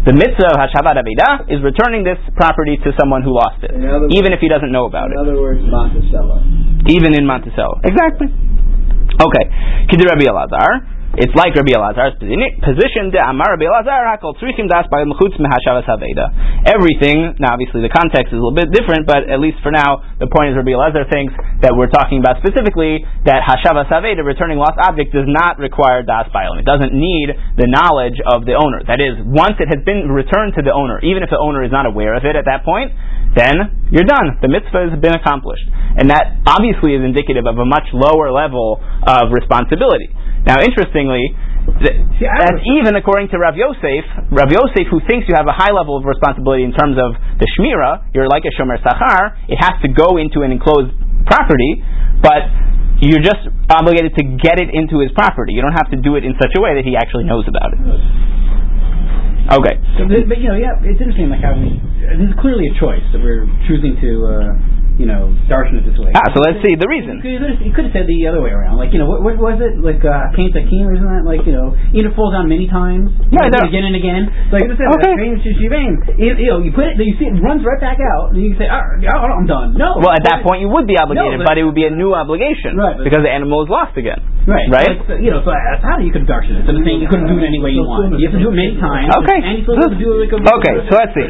[0.00, 3.70] The mitzvah of Hashavat Aveda is returning this property to someone who lost it,
[4.16, 6.40] even if he doesn't know about In it, In other words, Monticello.
[6.88, 7.84] even in Monticello.
[7.84, 8.32] Exactly.
[8.32, 9.44] Okay.
[9.92, 10.89] Kid Rabbi Elazar.
[11.18, 13.10] It's like Rabbi Elazar's position.
[13.10, 16.30] De Amar Rabbi Elazar hakol tzrichim das by mechutz mehashavas haveda.
[16.70, 17.34] Everything.
[17.42, 20.30] Now, obviously, the context is a little bit different, but at least for now, the
[20.30, 21.34] point is Rabbi Elazar thinks
[21.66, 26.30] that we're talking about specifically that hashavas haveda, returning lost object, does not require das
[26.30, 26.62] bailam.
[26.62, 28.86] It doesn't need the knowledge of the owner.
[28.86, 31.74] That is, once it has been returned to the owner, even if the owner is
[31.74, 32.94] not aware of it at that point,
[33.34, 34.38] then you're done.
[34.38, 35.66] The mitzvah has been accomplished.
[35.98, 40.14] And that obviously is indicative of a much lower level of responsibility.
[40.46, 41.36] Now, interestingly,
[41.80, 44.04] See, that's even according to Rav Yosef.
[44.32, 47.46] Rav Yosef, who thinks you have a high level of responsibility in terms of the
[47.56, 49.36] shmira, you're like a shomer sachar.
[49.46, 50.92] It has to go into an enclosed
[51.28, 51.84] property,
[52.24, 52.48] but
[53.04, 55.52] you're just obligated to get it into his property.
[55.52, 57.76] You don't have to do it in such a way that he actually knows about
[57.76, 57.80] it.
[59.56, 59.76] Okay.
[59.96, 61.28] So, but you know, yeah, it's interesting.
[61.28, 61.76] Like how we,
[62.16, 64.10] this is clearly a choice that we're choosing to.
[64.26, 66.12] Uh, you know, darshan it this way.
[66.12, 67.24] Ah, so let's see the reason.
[67.24, 68.76] You could have said the other way around.
[68.76, 69.80] Like, you know, what, what was it?
[69.80, 71.24] Like, uh, Cain Takin, or isn't that?
[71.24, 73.08] Like, you know, it falls down many times.
[73.32, 73.64] Yeah, no.
[73.64, 74.28] Again and again.
[74.52, 75.16] Like, I said, okay.
[75.16, 78.52] You, you know, you put it, you see it runs right back out, and you
[78.52, 78.76] can say, oh,
[79.08, 79.72] I'm done.
[79.80, 79.96] No.
[79.96, 81.94] Well, at that point, you would be obligated, no, but, but, it would be a
[81.96, 82.76] new obligation.
[82.76, 83.00] Right.
[83.00, 84.20] Because the animal is lost again.
[84.44, 84.68] Right.
[84.68, 85.00] Right?
[85.08, 86.68] So, you know, so that's how you could darshan it.
[86.68, 88.12] So the thing, you couldn't do it any way you want.
[88.20, 89.08] You have to do it many times.
[89.24, 89.40] Okay.
[89.40, 90.38] And you still have to do it like a.
[90.60, 91.24] Okay, so let's see.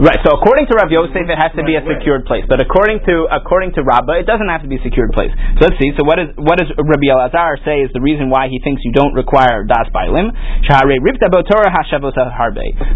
[0.00, 0.16] Right.
[0.24, 2.48] So according to Rav Yosef, it has to be a secured place.
[2.48, 5.28] But according to according to Rabbah, it doesn't have to be a secured place.
[5.60, 5.92] So let's see.
[6.00, 8.92] So what is what does Rabbi Elazar say is the reason why he thinks you
[8.96, 10.32] don't require das bailim?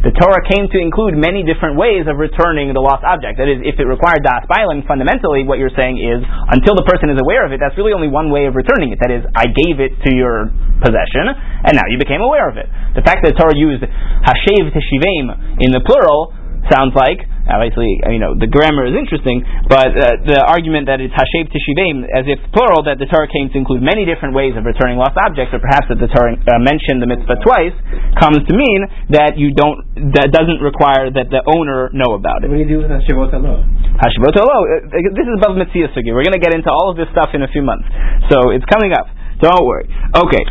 [0.07, 3.39] The Torah came to include many different ways of returning the lost object.
[3.39, 7.13] That is, if it required das bailim, fundamentally what you're saying is until the person
[7.13, 8.99] is aware of it, that's really only one way of returning it.
[9.05, 10.49] That is, I gave it to your
[10.81, 11.29] possession,
[11.65, 12.69] and now you became aware of it.
[12.97, 16.36] The fact that the Torah used hashev teshivim in the plural
[16.73, 17.23] sounds like.
[17.47, 19.39] Obviously, you know, the grammar is interesting,
[19.71, 23.47] but uh, the argument that it's hashev tishivim, as if plural, that the Torah came
[23.55, 26.59] to include many different ways of returning lost objects, or perhaps that the Torah uh,
[26.59, 27.77] mentioned the mitzvah twice,
[28.19, 29.79] comes to mean that you don't,
[30.19, 32.51] that doesn't require that the owner know about it.
[32.51, 33.63] What do you do with hashavot alo?
[33.95, 34.59] Hashavot alo.
[34.67, 36.11] Uh, this is above mitzvah sugi.
[36.11, 37.87] We're going to get into all of this stuff in a few months,
[38.27, 39.07] so it's coming up.
[39.39, 39.87] Don't worry.
[40.19, 40.45] Okay.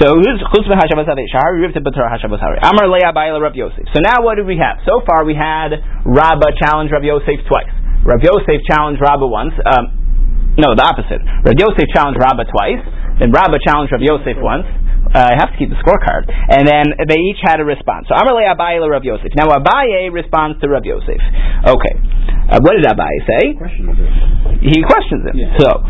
[0.00, 2.08] So chutz v'hashavas shahari rivta b'torah
[2.40, 2.58] hari.
[2.64, 3.84] Amar leya Rav Yosef.
[3.92, 4.80] So now what do we have?
[4.88, 5.76] So far we had
[6.08, 7.68] Rabba challenge Rav Yosef twice.
[8.08, 9.52] Rav Yosef challenged Rabba once.
[9.60, 11.20] Um, no, the opposite.
[11.44, 12.80] Rav Yosef challenged Rabba twice.
[13.20, 14.64] Then Rabba challenged Rav Yosef once.
[15.12, 16.32] Uh, I have to keep the scorecard.
[16.32, 18.08] And then they each had a response.
[18.08, 19.36] So Amar Abaye Rav Yosef.
[19.36, 21.20] Now Abaye responds to Rav Yosef.
[21.60, 21.94] Okay.
[22.48, 23.44] Uh, what did Abaye say?
[24.64, 25.36] He questions him.
[25.36, 25.60] Yeah.
[25.60, 25.84] So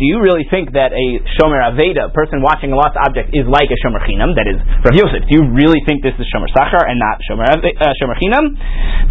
[0.00, 3.44] do you really think that a Shomer Aveda, a person watching a lost object, is
[3.44, 4.32] like a Shomer Chinam?
[4.32, 7.44] That is, Rav Yosef, do you really think this is Shomer Sachar and not Shomer,
[7.52, 8.56] uh, Shomer Chinam?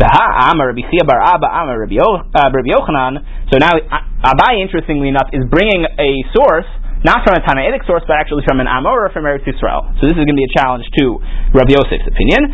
[0.02, 3.22] The Ha Amar Rabbi Chia Bar Abba Amar Rabbi uh, Yochanan.
[3.54, 3.78] So now
[4.26, 6.66] Abaye, interestingly enough, is bringing a source
[7.06, 9.94] not from a Tanaitic source, but actually from an Amor or from Eretz Yisrael.
[10.02, 11.22] So this is going to be a challenge to
[11.54, 12.50] Rav Yosef's opinion.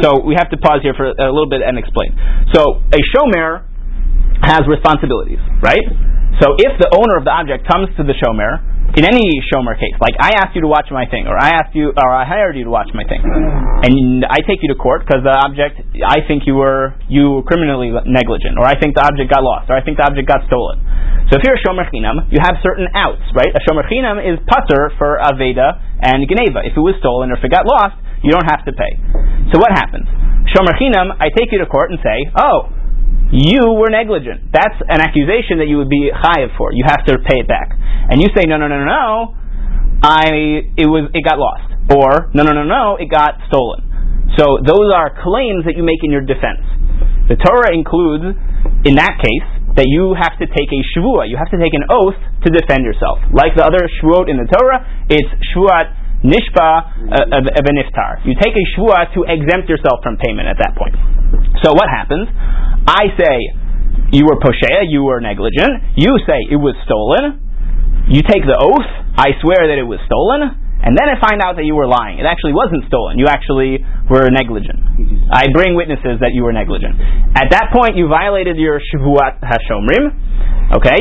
[0.00, 2.16] So we have to pause here for a little bit and explain.
[2.56, 3.68] So a shomer
[4.40, 5.84] has responsibilities, right?
[6.40, 8.64] So if the owner of the object comes to the shomer,
[8.98, 11.78] in any shomer case, like I asked you to watch my thing, or I asked
[11.78, 15.06] you, or I hired you to watch my thing, and I take you to court
[15.06, 19.06] because the object, I think you were you were criminally negligent, or I think the
[19.06, 20.82] object got lost, or I think the object got stolen.
[21.30, 23.54] So if you're a shomer chinam, you have certain outs, right?
[23.54, 26.66] A shomer chinam is putter for aveda and geneva.
[26.66, 27.94] If it was stolen or if it got lost,
[28.26, 28.98] you don't have to pay.
[29.54, 30.10] So what happens?
[30.50, 32.79] Shomer chinam, I take you to court and say, oh
[33.30, 34.50] you were negligent.
[34.50, 36.74] That's an accusation that you would be chayiv for.
[36.74, 37.70] You have to pay it back.
[38.10, 39.10] And you say, no, no, no, no, no,
[40.02, 41.70] I, it was, it got lost.
[41.94, 43.86] Or, no, no, no, no, it got stolen.
[44.38, 46.62] So those are claims that you make in your defense.
[47.30, 48.34] The Torah includes,
[48.82, 51.30] in that case, that you have to take a shvua.
[51.30, 53.22] You have to take an oath to defend yourself.
[53.30, 55.94] Like the other shvuot in the Torah, it's shvuat
[56.26, 56.70] nishpa
[57.14, 57.74] uh, of, of a.
[58.26, 60.94] You take a shvua to exempt yourself from payment at that point.
[61.62, 62.30] So what happens?
[62.86, 63.36] I say
[64.10, 65.98] you were poshea, you were negligent.
[65.98, 67.38] You say it was stolen.
[68.10, 68.90] You take the oath.
[69.14, 70.50] I swear that it was stolen.
[70.80, 72.16] And then I find out that you were lying.
[72.16, 73.20] It actually wasn't stolen.
[73.20, 74.80] You actually were negligent.
[75.28, 76.96] I bring witnesses that you were negligent.
[77.36, 80.72] At that point, you violated your Shavuot Hashomrim.
[80.80, 81.00] Okay?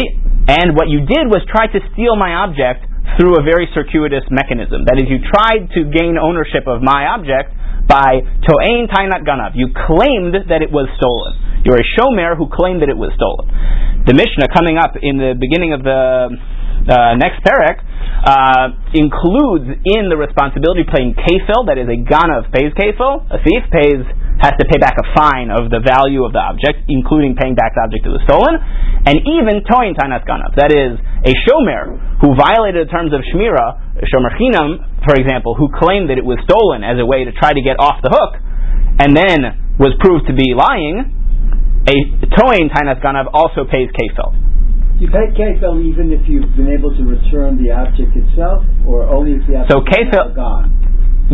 [0.52, 2.84] And what you did was try to steal my object
[3.16, 4.84] through a very circuitous mechanism.
[4.84, 7.56] That is, you tried to gain ownership of my object
[7.89, 9.58] by To'ain Tainat Ganav.
[9.58, 11.34] You claimed that it was stolen.
[11.65, 13.49] You're a shomer who claimed that it was stolen.
[14.06, 16.30] The Mishnah coming up in the beginning of the
[16.89, 17.80] uh, next parak
[18.25, 23.23] uh, includes in the responsibility paying kefil, that is a ganav pays kefil.
[23.30, 24.04] A thief pays
[24.43, 27.75] has to pay back a fine of the value of the object, including paying back
[27.75, 28.56] the object that was stolen,
[29.04, 30.56] and even toin tainat ganav.
[30.56, 35.67] That is a shomer who violated the terms of shmira, shomer chinam, for example, who
[35.75, 38.39] claimed that it was stolen as a way to try to get off the hook,
[38.99, 41.15] and then was proved to be lying.
[41.88, 41.97] A
[42.36, 44.49] toin tainat ganav also pays kefil.
[45.00, 49.40] You pay kefil even if you've been able to return the object itself, or only
[49.40, 50.80] if the object so kefil, gone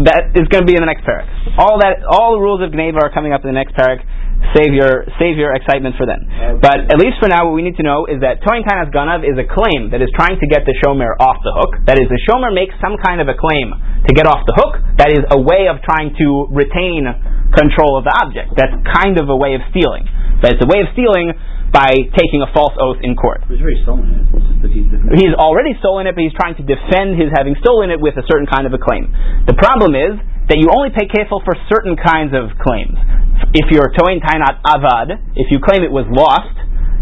[0.03, 1.23] that is going to be in the next parak.
[1.55, 4.03] All that, all the rules of Gneva are coming up in the next parak.
[4.51, 6.27] save your save your excitement for then.
[6.27, 6.59] Okay.
[6.59, 9.23] But at least for now, what we need to know is that Toin Tanas Ganav
[9.23, 11.79] is a claim that is trying to get the Shomer off the hook.
[11.87, 14.83] That is, the Shomer makes some kind of a claim to get off the hook.
[14.99, 17.07] That is a way of trying to retain
[17.55, 18.51] control of the object.
[18.59, 20.03] That's kind of a way of stealing.
[20.43, 21.31] But it's a way of stealing
[21.75, 23.43] by taking a false oath in court.
[23.51, 25.19] He's already stolen it.
[25.19, 28.23] He's already stolen it, but he's trying to defend his having stolen it with a
[28.31, 29.11] certain kind of a claim.
[29.43, 30.15] The problem is
[30.47, 32.95] that you only pay kefil for certain kinds of claims.
[33.51, 36.55] If you're toin tainat avad, if you claim it was lost,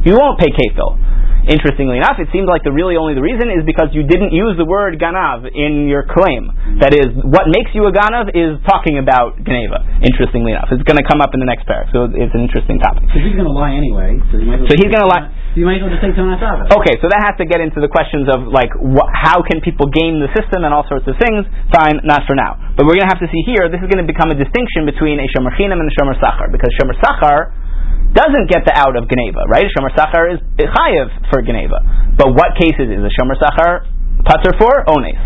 [0.09, 0.97] you won't pay kefil.
[1.43, 4.55] Interestingly enough, it seems like the really only the reason is because you didn't use
[4.55, 6.47] the word ganav in your claim.
[6.79, 9.83] That is, what makes you a ganav is talking about geneva.
[9.99, 12.79] Interestingly enough, it's going to come up in the next paragraph, so it's an interesting
[12.79, 13.03] topic.
[13.11, 14.17] Because he's going to lie anyway.
[14.31, 16.01] So, you might as well So he's gonna lie- So you might as well just
[16.01, 16.79] say Tonas Ava.
[16.79, 19.91] Okay, so that has to get into the questions of like wh- how can people
[19.91, 21.43] game the system and all sorts of things.
[21.75, 22.55] Fine, not for now.
[22.79, 23.67] But we're going to have to see here.
[23.69, 26.49] This is going to become a distinction between a shomer chinam and a shomer sachar
[26.49, 27.53] because shomer sachar
[28.13, 29.65] doesn't get the out of geneva, right?
[29.73, 31.81] Shomer sachar is chayev for geneva.
[32.13, 33.89] But what cases is a shomer sachar
[34.25, 35.17] pater for ones?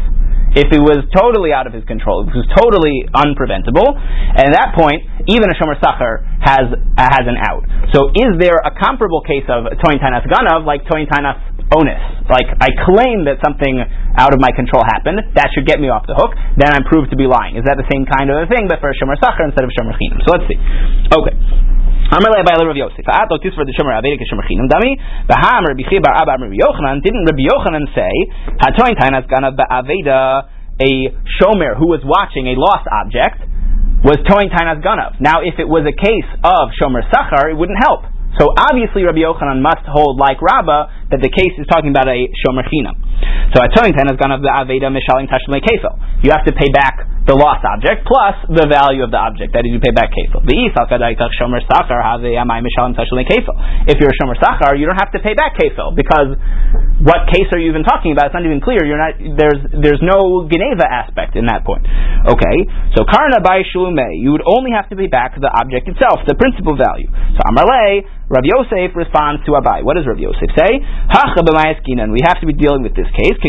[0.55, 4.55] If it was totally out of his control, if it was totally unpreventable, and at
[4.55, 7.67] that point, even a shomer sachar has has an out.
[7.93, 11.37] So, is there a comparable case of toin tanas ganav like toin tanas
[11.75, 11.99] onus?
[12.31, 13.83] Like I claim that something
[14.15, 16.33] out of my control happened, that should get me off the hook.
[16.55, 17.59] Then I'm proved to be lying.
[17.59, 19.69] Is that the same kind of a thing, but for a shomer sachar instead of
[19.75, 20.23] shomer chinam?
[20.25, 20.57] So let's see.
[21.11, 21.35] Okay.
[22.07, 23.03] Le Rav Yosef.
[23.03, 23.99] Tisver the shomer
[24.47, 24.95] chinam dami.
[25.27, 27.03] V'ham Rabbi Abba Rabbi Yochanan.
[27.03, 28.15] Didn't Rabbi Yochanan say
[28.63, 30.47] hatoin tainas ganav ba'aveda
[30.79, 33.43] a shomer who was watching a lost object
[34.05, 35.19] was toin tainas ganav?
[35.19, 38.07] Now, if it was a case of shomer sachar, it wouldn't help.
[38.39, 42.27] So obviously, Rabbi Yochanan must hold like Rabbah that the case is talking about a
[42.43, 42.99] shomer chinam.
[43.55, 45.95] So atoin tainas ganav ba'aveda mishalim tashmei kefil.
[46.23, 49.51] You have to pay back the lost object plus the value of the object.
[49.51, 50.43] That is, you pay back kefil.
[50.47, 50.55] The
[51.39, 53.55] shomer sachar mishalim tashmei kefil.
[53.87, 56.35] If you're a shomer sachar, you don't have to pay back kefil because
[57.03, 58.31] what case are you even talking about?
[58.31, 58.83] It's not even clear.
[58.83, 61.85] You're not there's there's no geneva aspect in that point.
[62.27, 62.57] Okay,
[62.97, 66.35] so karna by shlume, you would only have to pay back the object itself, the
[66.35, 67.07] principal value.
[67.37, 69.87] So amarle, Rav Yosef responds to Abaye.
[69.87, 70.83] What does Rav Yosef say?
[70.83, 72.11] B'mayaskinan.
[72.11, 73.39] We have to be dealing with this case.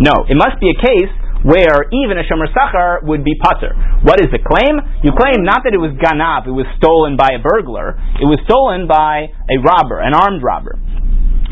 [0.00, 1.12] No, it must be a case
[1.44, 3.76] where even a shomer sachar would be pater.
[4.00, 4.80] What is the claim?
[5.04, 8.00] You claim not that it was ganav, it was stolen by a burglar.
[8.16, 10.80] It was stolen by a robber, an armed robber.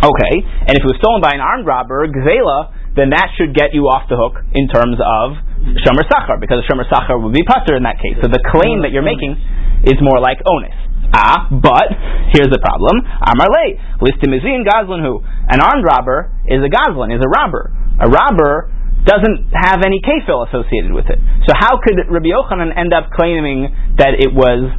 [0.01, 3.77] Okay, and if it was stolen by an armed robber, gzela, then that should get
[3.77, 5.37] you off the hook in terms of
[5.85, 8.17] shomer sachar, because shomer sachar would be pater in that case.
[8.25, 9.37] So the claim that you're making
[9.85, 10.73] is more like onus.
[11.13, 11.93] Ah, but
[12.33, 13.05] here's the problem.
[13.05, 17.69] Amar le listimizin gazlan who an armed robber is a gazlan, is a robber.
[18.01, 18.73] A robber
[19.05, 21.19] doesn't have any kefil associated with it.
[21.45, 24.71] So how could Rabbi Yochanan end up claiming that it was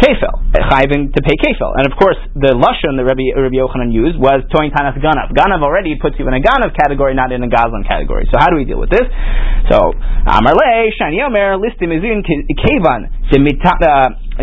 [0.00, 0.34] kefil,
[0.72, 1.76] chayving to pay kefil?
[1.76, 5.36] And of course, the lashon that Rabbi, Rabbi Yochanan used was toin tanas ganav.
[5.36, 8.26] Ganav already puts you in a ganav category, not in a gazlan category.
[8.32, 9.04] So how do we deal with this?
[9.68, 9.92] So
[10.26, 13.12] Amar le shani omer listim izin kevan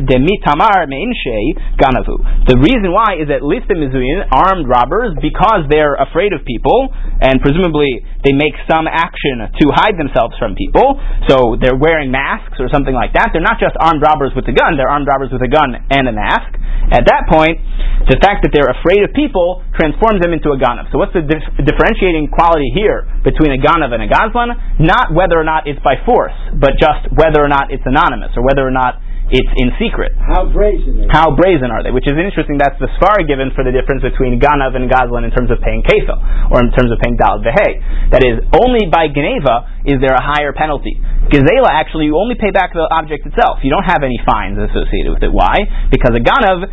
[0.04, 2.48] demitamar meinshe ganavu.
[2.48, 7.40] The reason why is that listim izuin armed robbers because they're afraid of people and
[7.40, 11.00] presumably they make some action to hide themselves from people.
[11.32, 13.32] So they're wearing masks or something like that.
[13.32, 14.76] They're not just armed robbers with a gun.
[14.76, 16.52] They're armed robbers with a gun and a mask.
[16.92, 17.58] At that point,
[18.06, 20.94] the fact that they're afraid of people transforms them into a ganav.
[20.94, 24.54] So what's the dif- differentiating quality here between a ganav and a gazlan?
[24.78, 28.46] Not whether or not it's by force, but just whether or not it's anonymous or
[28.46, 29.02] whether or not
[29.34, 30.14] it's in secret.
[30.22, 31.90] How brazen are How brazen are they?
[31.90, 32.62] Which is interesting.
[32.62, 35.82] That's the svara given for the difference between ganav and gazlan in terms of paying
[35.82, 36.18] kefil,
[36.54, 37.70] or in terms of paying dal vehe.
[38.14, 41.02] That is, only by geneva is there a higher penalty.
[41.34, 43.66] Gezela, actually, you only pay back the object itself.
[43.66, 45.34] You don't have any fines associated with it.
[45.34, 45.90] Why?
[45.90, 46.70] Because a ganav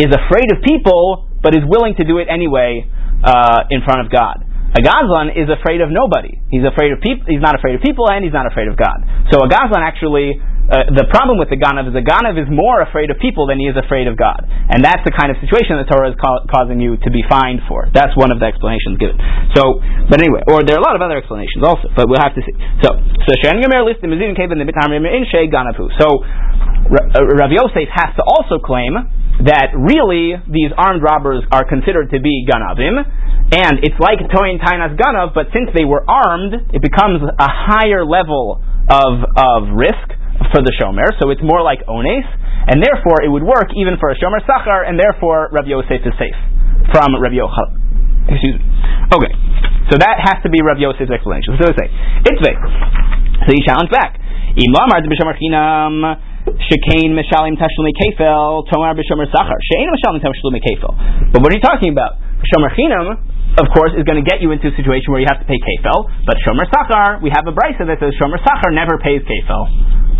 [0.00, 2.88] is afraid of people, but is willing to do it anyway
[3.22, 4.40] uh, in front of God.
[4.74, 6.34] A Gazlan is afraid of nobody.
[6.50, 7.30] He's afraid of people.
[7.30, 9.06] He's not afraid of people, and he's not afraid of God.
[9.30, 12.80] So a Gazlan actually, uh, the problem with the Ganav is the Ganav is more
[12.80, 15.76] afraid of people than he is afraid of God, and that's the kind of situation
[15.76, 17.92] the Torah is ca- causing you to be fined for.
[17.92, 19.20] That's one of the explanations given.
[19.52, 22.32] So, but anyway, or there are a lot of other explanations also, but we'll have
[22.32, 22.56] to see.
[22.80, 25.92] So, so Shen Yomer listed Mizin Kevin the Bitam in Shei Ganavu.
[26.00, 28.96] So, uh, Rav Yosef has to also claim
[29.44, 33.02] that really these armed robbers are considered to be ganavim,
[33.52, 38.06] and it's like toin tainas ganav, but since they were armed, it becomes a higher
[38.06, 42.26] level of of risk for the shomer, so it's more like ones,
[42.70, 46.14] and therefore it would work even for a shomer sachar, and therefore Rabbi Yosef is
[46.18, 46.38] safe
[46.90, 48.30] from Rabbi Yochanan.
[48.30, 48.64] Excuse me.
[49.14, 49.32] Okay,
[49.92, 51.58] so that has to be Rabbi Yosef's explanation.
[51.60, 51.88] So say
[52.26, 52.60] it's vague.
[53.46, 54.18] So he challenged back.
[54.54, 59.56] Im lamar de b'shomer chinam Shekain Mishalim Tashlumi Kefel, Tomar B'Shomer Sachar.
[59.64, 61.32] Shein Mishalim Tashlumi Kefel.
[61.32, 62.20] But what are you talking about?
[62.44, 63.16] Shomer Chinam,
[63.54, 65.58] of course, is going to get you into a situation where you have to pay
[65.58, 69.64] Kefel, but Shomer Sachar, we have a brisa that says Shomer Sachar never pays Kefel.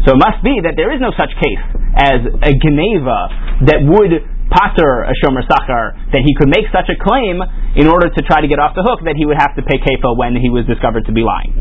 [0.07, 1.65] So it must be that there is no such case
[1.97, 3.19] as a Geneva
[3.67, 7.41] that would pater a Shomer Sachar, that he could make such a claim
[7.77, 9.79] in order to try to get off the hook that he would have to pay
[9.81, 11.53] Kefel when he was discovered to be lying.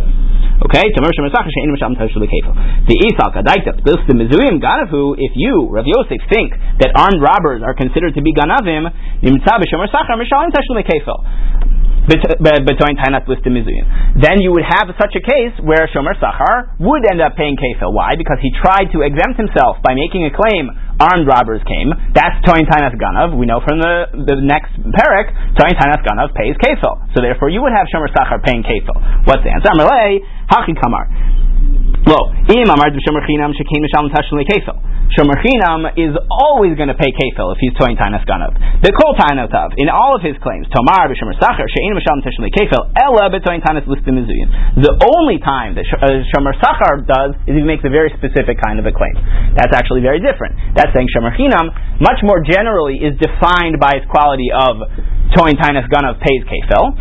[0.63, 1.01] Okay, the
[3.09, 7.73] Isal Kadaita, this the Mizuyim Ganavu, if you, Rav Yosef, think that armed robbers are
[7.73, 8.87] considered to be Ganavim,
[9.19, 11.25] Nimtza B'Shomer Sachar, Mishalim Tashlumi Kefil
[12.07, 13.85] between Tainat Mizuyim.
[14.19, 17.93] Then you would have such a case where Shomer Sachar would end up paying kefil.
[17.95, 18.15] Why?
[18.17, 20.67] Because he tried to exempt himself by making a claim
[20.99, 21.89] armed robbers came.
[22.13, 23.33] That's Toin Tainat Ganav.
[23.35, 27.07] We know from the, the next parak, Toin Tainat Ganav pays kefil.
[27.15, 29.25] So therefore you would have Shomer Sachar paying kefil.
[29.25, 29.71] What's the answer?
[29.71, 31.07] Amalei, Hachi Kamar.
[32.03, 32.19] Lo,
[32.51, 34.75] im amar b'shomer chinam shekin mishalom tashlin kefil.
[35.15, 38.51] Shomer chinam is always going to pay kefil if he's toying tainus ganav.
[38.83, 42.91] The kol tainotav in all of his claims, tomar b'shomer sacher shein mishalom tashlin kefil
[42.99, 44.51] ella b'toying tainus listim mizuyim.
[44.83, 48.83] The only time that uh, shomer sacher does is he makes a very specific kind
[48.83, 49.15] of a claim.
[49.55, 50.59] That's actually very different.
[50.75, 51.71] That's saying shomer chinam
[52.03, 54.75] much more generally is defined by its quality of
[55.39, 56.99] toin tainus ganav pays kefil.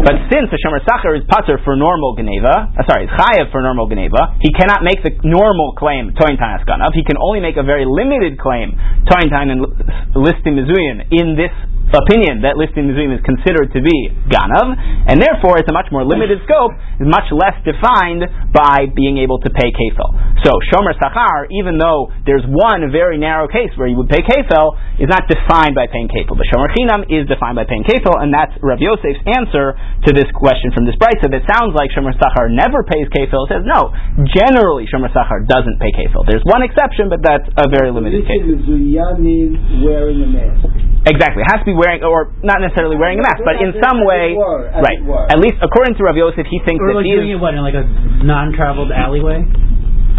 [0.00, 3.60] But since the shomer sacher is pater for normal geneva, uh, sorry, is chayev for
[3.60, 6.94] normal geneva he cannot make the normal claim Toin Tanas Ganav.
[6.94, 8.74] He can only make a very limited claim
[9.08, 9.66] Toin and
[10.14, 11.52] Listim Mizuyin in this
[12.00, 13.96] opinion that listing Mizuyim is considered to be
[14.32, 14.72] Ganav,
[15.08, 16.72] and therefore it's a much more limited scope,
[17.04, 20.08] much less defined by being able to pay Kefel.
[20.46, 24.78] So Shomer Sachar, even though there's one very narrow case where you would pay Kefel,
[24.96, 26.38] is not defined by paying Kefel.
[26.38, 29.76] But Shomer Chinam is defined by paying Kefel, and that's Rav Yosef's answer
[30.08, 33.44] to this question from this brisa that it sounds like Shomer Sachar never pays Kefel.
[33.48, 33.92] It says no,
[34.36, 36.28] generally Shomer Sachar doesn't pay Kefel.
[36.28, 38.44] There's one exception, but that's a very limited case.
[38.44, 40.68] wearing a mask.
[41.08, 41.42] Exactly.
[41.42, 44.36] It has to be wearing, or not necessarily wearing a mask, but in some way,
[44.38, 45.00] were, right?
[45.32, 47.18] At least according to Rav Yosef, he thinks Or that like these.
[47.24, 47.82] doing it what in like a
[48.22, 49.42] non-traveled alleyway?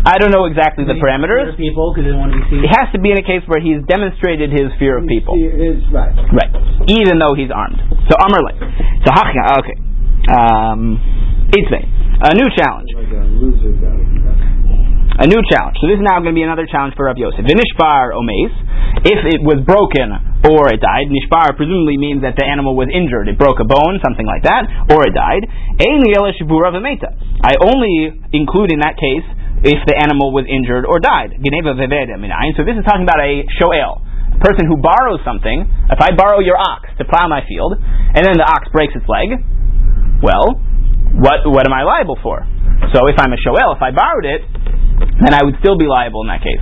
[0.03, 1.55] I don't know exactly the parameters.
[1.55, 2.59] People because they don't want to be seen.
[2.67, 5.79] It has to be in a case where he's demonstrated his fear of people, His,
[5.95, 6.11] right.
[6.35, 6.51] right?
[6.91, 7.79] Even though he's armed.
[8.11, 8.51] So Amarle.
[9.07, 9.63] So Hachya.
[9.63, 9.77] Okay.
[10.27, 10.99] Um,
[11.53, 11.85] Itzvei.
[11.85, 12.89] A new challenge.
[15.13, 15.77] A new challenge.
[15.77, 17.45] So this is now going to be another challenge for Rav Yosef.
[17.45, 18.53] Vinishbar omes.
[19.05, 20.09] If it was broken
[20.49, 23.29] or it died, nishbar presumably means that the animal was injured.
[23.29, 25.45] It broke a bone, something like that, or it died.
[25.77, 29.25] I only include in that case
[29.61, 31.37] if the animal was injured or died.
[31.37, 34.01] So this is talking about a shoel.
[34.33, 35.69] A person who borrows something.
[35.93, 39.05] If I borrow your ox to plow my field, and then the ox breaks its
[39.05, 39.37] leg,
[40.25, 40.57] well,
[41.17, 42.41] what what am I liable for?
[42.93, 44.41] So if I'm a shoel, if I borrowed it,
[45.23, 46.61] then I would still be liable in that case.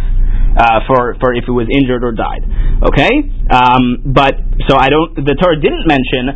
[0.51, 2.43] Uh, for for if it was injured or died,
[2.83, 3.23] okay.
[3.47, 4.35] Um, but
[4.67, 5.15] so I don't.
[5.15, 6.27] The Torah didn't mention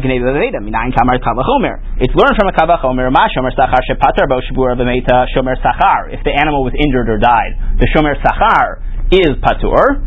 [0.00, 0.64] gnei v'veda.
[0.64, 2.00] Minayin kamar kavachomer.
[2.00, 3.12] It's learned from a kavachomer.
[3.12, 6.16] Ma shomer sachar shepatar bo shibura v'meita shomer sachar.
[6.16, 8.80] If the animal was injured or died, the shomer sachar
[9.12, 10.00] is patur.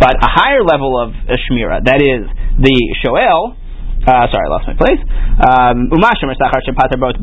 [0.00, 2.26] But a higher level of uh, shmira, that is
[2.58, 3.54] the shoel,
[4.04, 5.00] uh, sorry, I lost my place.
[5.40, 7.16] Um, Uma shomer sachar shepater both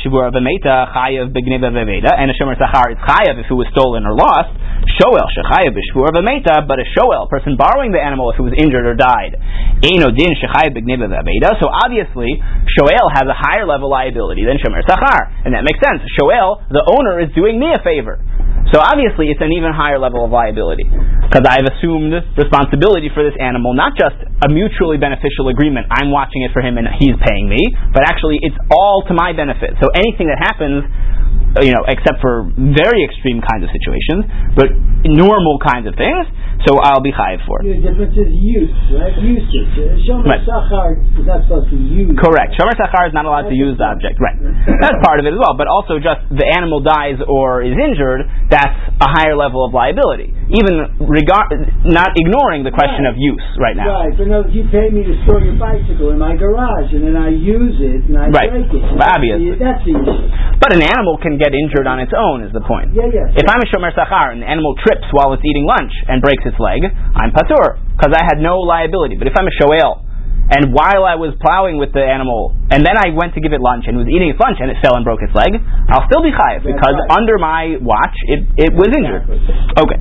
[0.00, 4.06] shivura v'meita chayav b'gneva v'veda, and a shomer sachar is chayav if it was stolen
[4.06, 4.54] or lost.
[4.98, 8.86] Shoel shechayav b'shvura v'meita, but a shoel, person borrowing the animal if it was injured
[8.86, 9.34] or died,
[9.82, 11.58] eno din shechayav b'gneva v'veda.
[11.58, 12.38] So obviously,
[12.78, 16.06] shoel has a higher level liability than shomer sachar, and that makes sense.
[16.14, 18.22] Shoel, the owner, is doing me a favor.
[18.72, 23.36] So obviously, it's an even higher level of liability because I've assumed responsibility for this
[23.40, 25.88] animal, not just a mutually beneficial agreement.
[25.88, 27.60] I'm watching it for him and he's paying me,
[27.92, 29.76] but actually, it's all to my benefit.
[29.80, 30.84] So anything that happens,
[31.64, 34.68] you know, except for very extreme kinds of situations, but
[35.08, 36.26] normal kinds of things,
[36.66, 37.62] so I'll be chayiv for.
[37.62, 37.78] It.
[37.80, 39.14] The difference is use, right?
[39.16, 39.72] Usage.
[39.78, 40.42] Uh, Shomer Right.
[40.44, 42.10] Sachar is not supposed to use.
[42.18, 42.58] Correct.
[42.58, 44.18] Shomer Sachar is not allowed to use the object.
[44.18, 44.34] Right.
[44.82, 45.54] That's part of it as well.
[45.56, 50.34] But also just the animal dies or is injured, that's a higher level of liability.
[50.50, 51.54] Even regard,
[51.86, 53.14] not ignoring the question Right.
[53.14, 53.86] of use right now.
[54.04, 57.14] Right, but no, you pay me to store your bicycle in my garage, and then
[57.16, 58.50] I use it and I Right.
[58.50, 58.82] break it.
[58.98, 59.54] Obviously.
[59.62, 60.26] That's the issue.
[60.58, 62.90] But an animal can get injured on its own, is the point.
[62.90, 63.30] Yeah, yeah.
[63.30, 66.42] If I'm a shomer sachar and the animal trips while it's eating lunch and breaks
[66.42, 66.82] its leg,
[67.14, 69.14] I'm patur because I had no liability.
[69.14, 70.02] But if I'm a shoel
[70.48, 73.60] and while I was plowing with the animal, and then I went to give it
[73.60, 75.52] lunch and was eating its lunch and it fell and broke its leg,
[75.92, 77.16] I'll still be chayiv because right.
[77.20, 79.28] under my watch it, it was injured.
[79.76, 80.00] Okay.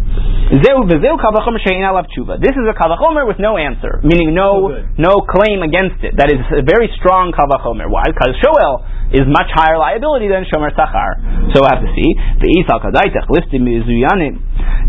[0.64, 2.40] Zeu v'zeu kal v'chomer she'ein alav tshuva.
[2.40, 6.16] This is a kal v'chomer with no answer, meaning no So no claim against it.
[6.16, 7.92] That is a very strong kal v'chomer.
[7.92, 8.08] Why?
[8.08, 11.52] Because shoel is much higher liability than shomer sachar.
[11.52, 13.68] So we'll have to see the isal kadaitach listim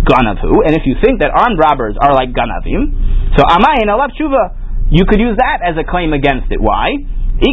[0.06, 0.54] ganavu.
[0.66, 2.94] And if you think that armed robbers are like ganavim,
[3.34, 4.67] so amayin alav tshuva.
[4.90, 6.60] You could use that as a claim against it.
[6.60, 6.96] Why?
[7.38, 7.52] And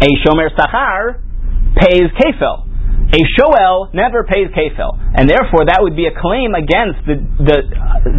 [0.00, 1.20] a shomer sachar
[1.76, 2.66] pays kefil.
[3.14, 7.62] A shoel never pays kefil, and therefore that would be a claim against the the,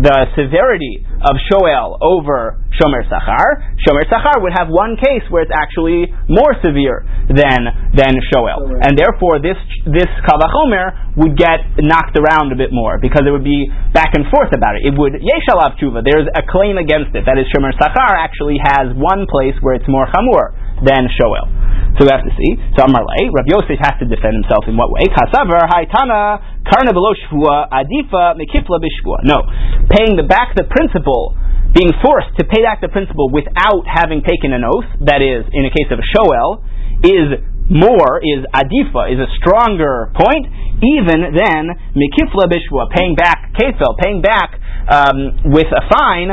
[0.08, 3.76] the severity of shoel over shomer sachar.
[3.82, 7.66] Shomer sachar would have one case where it's actually more severe than
[7.98, 9.58] than shoel, and therefore this
[9.90, 14.30] this kavachomer would get knocked around a bit more because it would be back and
[14.30, 14.86] forth about it.
[14.86, 16.06] It would yeshalav tshuva.
[16.06, 17.26] There's a claim against it.
[17.26, 20.54] That is, shomer sachar actually has one place where it's more chamur
[20.86, 21.50] than shoel.
[21.96, 22.60] So we have to see.
[22.76, 25.08] So Amarle, Rabbi Yosef has to defend himself in what way?
[25.08, 28.78] Kasavar haitana karna adifa mekifla.
[29.24, 29.40] No,
[29.88, 31.40] paying the back the principal,
[31.72, 34.88] being forced to pay back the principal without having taken an oath.
[35.08, 36.68] That is, in a case of a shoel,
[37.00, 37.40] is
[37.72, 40.46] more is adifa is a stronger point
[40.84, 41.64] even than
[41.98, 44.60] mikifla bishvua paying back kefil paying back
[44.92, 46.30] um, with a fine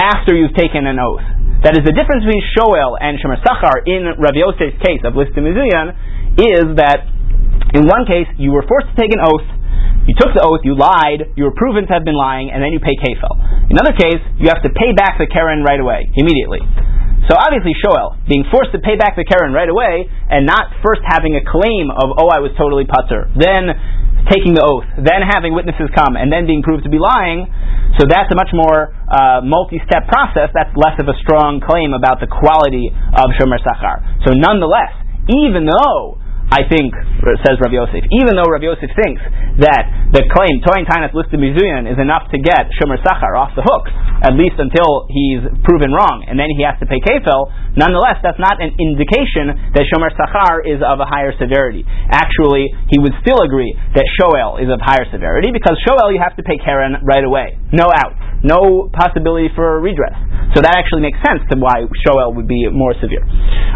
[0.00, 1.22] after you've taken an oath.
[1.64, 5.48] That is the difference between Shoel and Shomer Sachar in Rav Yosef's case of Listim
[5.48, 5.96] Mizuyan
[6.36, 7.08] is that
[7.72, 9.48] in one case you were forced to take an oath,
[10.04, 12.76] you took the oath, you lied, you were proven to have been lying, and then
[12.76, 13.32] you pay kefil.
[13.72, 16.60] In another case, you have to pay back the Karen right away, immediately.
[17.32, 21.00] So obviously Shoel, being forced to pay back the Karen right away, and not first
[21.08, 23.72] having a claim of, oh, I was totally putter, then
[24.30, 27.44] taking the oath, then having witnesses come, and then being proved to be lying,
[28.00, 30.50] so that's a much more uh, multi-step process.
[30.56, 34.24] That's less of a strong claim about the quality of Shomer Sachar.
[34.26, 34.96] So nonetheless,
[35.30, 36.18] even though
[36.52, 36.92] I think,
[37.42, 39.22] says Rav Yosef, even though Rav Yosef thinks
[39.64, 43.64] that the claim Toyin Tainas listed Mizuyan is enough to get Shomer Sachar off the
[43.64, 43.88] hook,
[44.22, 47.48] at least until he's proven wrong, and then he has to pay kefil.
[47.74, 51.82] Nonetheless, that's not an indication that Shomer Sachar is of a higher severity.
[52.12, 56.36] Actually, he would still agree that Shoel is of higher severity because Shoel you have
[56.36, 60.14] to pay Karen right away, no outs, no possibility for redress.
[60.54, 63.24] So that actually makes sense to why Shoel would be more severe.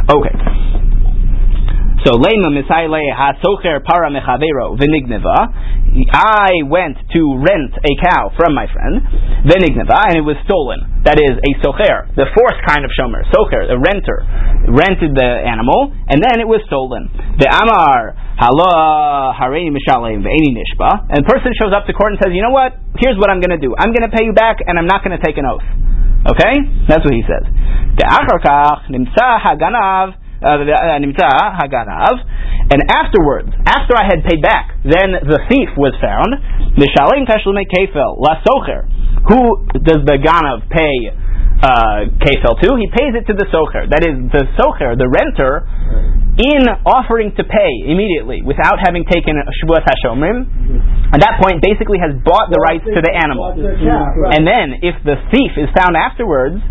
[0.06, 0.97] Okay.
[2.08, 5.52] So lema misayle hasocher para mechavero v'nigneva.
[6.08, 9.04] I went to rent a cow from my friend
[9.44, 11.04] v'nigneva, and it was stolen.
[11.04, 13.28] That is a socher, the fourth kind of shomer.
[13.28, 14.24] Socher, a renter,
[14.72, 17.12] rented the animal, and then it was stolen.
[17.36, 21.12] The amar hala hareini mishalem ve'eni nishba.
[21.12, 22.72] And the person shows up to court and says, "You know what?
[23.04, 23.76] Here's what I'm going to do.
[23.76, 25.66] I'm going to pay you back, and I'm not going to take an oath."
[26.24, 26.56] Okay,
[26.88, 27.44] that's what he says.
[28.00, 31.28] The achar kach nimsa haganav nimtza
[31.58, 32.14] haganav,
[32.70, 36.36] and afterwards, after I had paid back, then the thief was found.
[36.76, 38.86] Mishalim tashlume kefil lasocher.
[39.28, 41.10] Who does the ganav pay
[41.58, 42.68] uh, kefil to?
[42.76, 43.88] He pays it to the socher.
[43.88, 45.66] That is, the socher, the renter,
[46.38, 50.46] in offering to pay immediately without having taken a shabuas hashomrim.
[51.10, 53.58] At that point, basically has bought the rights to the animal.
[54.30, 56.62] And then, if the thief is found afterwards,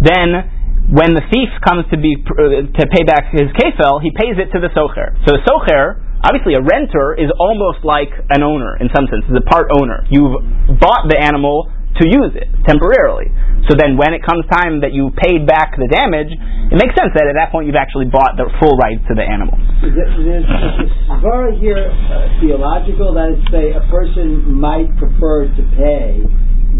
[0.00, 0.48] then
[0.92, 4.52] when the thief comes to be uh, to pay back his kefil, he pays it
[4.52, 5.16] to the socher.
[5.24, 9.24] So the socher, obviously, a renter is almost like an owner in some sense.
[9.24, 10.04] Is a part owner.
[10.12, 10.36] You've
[10.76, 13.32] bought the animal to use it temporarily.
[13.68, 17.16] So then, when it comes time that you paid back the damage, it makes sense
[17.16, 19.56] that at that point you've actually bought the full rights to the animal.
[19.80, 23.16] There's is here uh, theological.
[23.16, 26.20] That is, say, a person might prefer to pay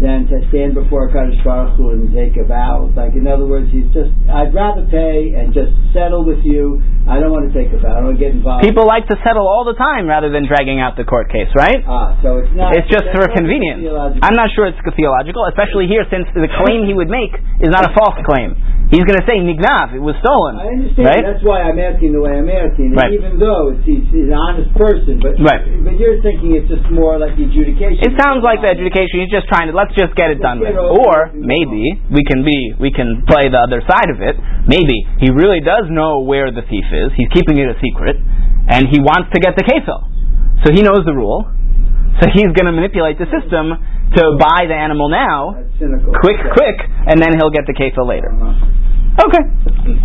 [0.03, 2.91] than to stand before a Kadosh Baruch Hu and take a vow.
[2.91, 6.83] Like, in other words, he's just, I'd rather pay and just settle with you.
[7.07, 7.95] I don't want to take a vow.
[7.95, 8.67] I don't want to get involved.
[8.67, 11.79] People like to settle all the time rather than dragging out the court case, right?
[11.87, 12.75] Ah, so it's not.
[12.75, 13.87] It's just for convenience.
[14.19, 17.31] I'm not sure it's theological, especially here since the claim he would make
[17.63, 18.59] is not a false claim.
[18.91, 20.59] He's going to say nignav, it was stolen.
[20.59, 21.07] I understand.
[21.07, 21.23] Right?
[21.25, 22.93] That's why I'm asking the way I'm asking.
[22.93, 23.09] Right.
[23.15, 25.65] Even though it's, he's, he's an honest person, but Right.
[25.81, 28.05] but you're thinking it's just more like the adjudication.
[28.05, 29.25] It sounds like the adjudication.
[29.25, 32.73] He's just trying to let's just get it done over Or maybe we can be
[32.79, 34.35] we can play the other side of it.
[34.67, 37.11] Maybe he really does know where the thief is.
[37.17, 38.17] He's keeping it a secret,
[38.69, 40.01] and he wants to get the kefil.
[40.65, 41.45] So he knows the rule.
[42.21, 43.73] So he's going to manipulate the system
[44.15, 45.57] to buy the animal now,
[46.21, 46.77] quick, quick,
[47.09, 48.29] and then he'll get the kefil later.
[48.29, 48.53] Uh-huh.
[49.13, 49.43] Okay.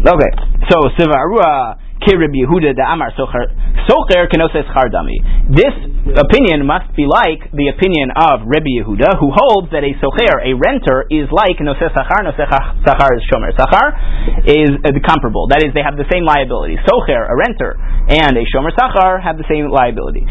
[0.04, 0.32] Okay.
[0.68, 3.48] So Sivarua ki Rabbi Yehuda da Amar socher
[3.88, 5.16] socher kenoses chardami.
[5.48, 5.72] This
[6.12, 10.52] opinion must be like the opinion of Rabbi Yehuda, who holds that a socher, a
[10.52, 12.20] renter, is like noses sachar.
[12.20, 12.52] Noses
[12.84, 13.96] sachar is shomer sachar,
[14.44, 15.48] is uh, comparable.
[15.48, 16.76] That is, they have the same liability.
[16.84, 17.80] Socher, a renter,
[18.12, 20.28] and a shomer sachar have the same liability.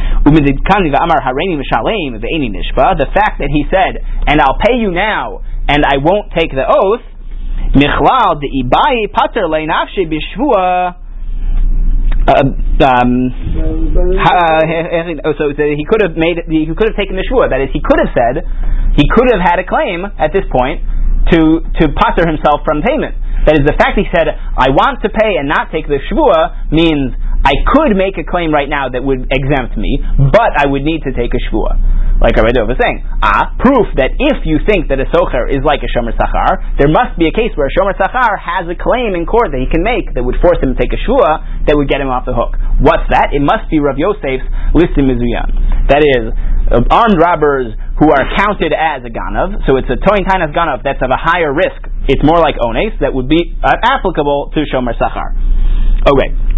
[2.98, 6.70] The fact that he said, "And I'll pay you now, and I won't take the
[6.70, 7.17] oath."
[7.76, 10.96] Michlal de ibai pater leinafshe bishvua.
[12.28, 12.44] Uh,
[12.84, 13.32] um,
[15.38, 17.50] so, so he could have made he could have taken the shvua.
[17.50, 18.44] That is, he could have said
[18.96, 20.84] he could have had a claim at this point
[21.32, 23.16] to to pater himself from payment.
[23.48, 26.68] That is, the fact he said I want to pay and not take the shvua
[26.68, 27.16] means
[27.48, 30.04] I could make a claim right now that would exempt me,
[30.36, 31.80] but I would need to take a shvua.
[32.20, 35.86] Like Rabbi was saying, ah, proof that if you think that a socher is like
[35.86, 39.14] a shomer sachar, there must be a case where a shomer sachar has a claim
[39.14, 41.78] in court that he can make that would force him to take a shvua that
[41.78, 42.58] would get him off the hook.
[42.82, 43.38] What's that?
[43.38, 44.44] It must be Rav Yosef's
[44.74, 45.88] listim mizuyan.
[45.94, 46.34] That is,
[46.68, 47.72] uh, armed robbers
[48.02, 51.22] who are counted as a ganav, so it's a toin tainas ganav that's of a
[51.22, 51.80] higher risk.
[52.08, 55.36] It's more like ones that would be uh, applicable to shomer sachar.
[56.08, 56.57] Okay.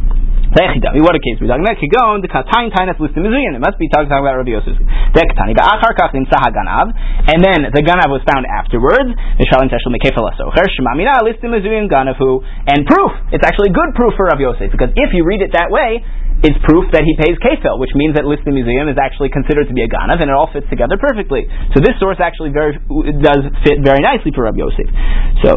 [0.50, 1.78] What a case we're talking about.
[1.78, 3.54] Kigon, the Katain Tainas listed Mizuyan.
[3.54, 4.82] It must be talking about Rabbi Yosef.
[5.14, 6.90] Dektani, Achar Kach Nimsa Haganav,
[7.30, 9.14] and then the Ganav was found afterwards.
[9.38, 13.14] Mishalin Teshel Mekefel Asocher, Shemamina listed Mizuyan Ganavu, and proof.
[13.30, 16.02] It's actually good proof for Rabbi Yosef, because if you read it that way,
[16.40, 19.76] is proof that he pays kefil, which means that listed museum is actually considered to
[19.76, 21.44] be a ganav, and it all fits together perfectly.
[21.76, 22.80] So this source actually very
[23.20, 24.88] does fit very nicely for Rabbi Yosef.
[25.44, 25.52] So,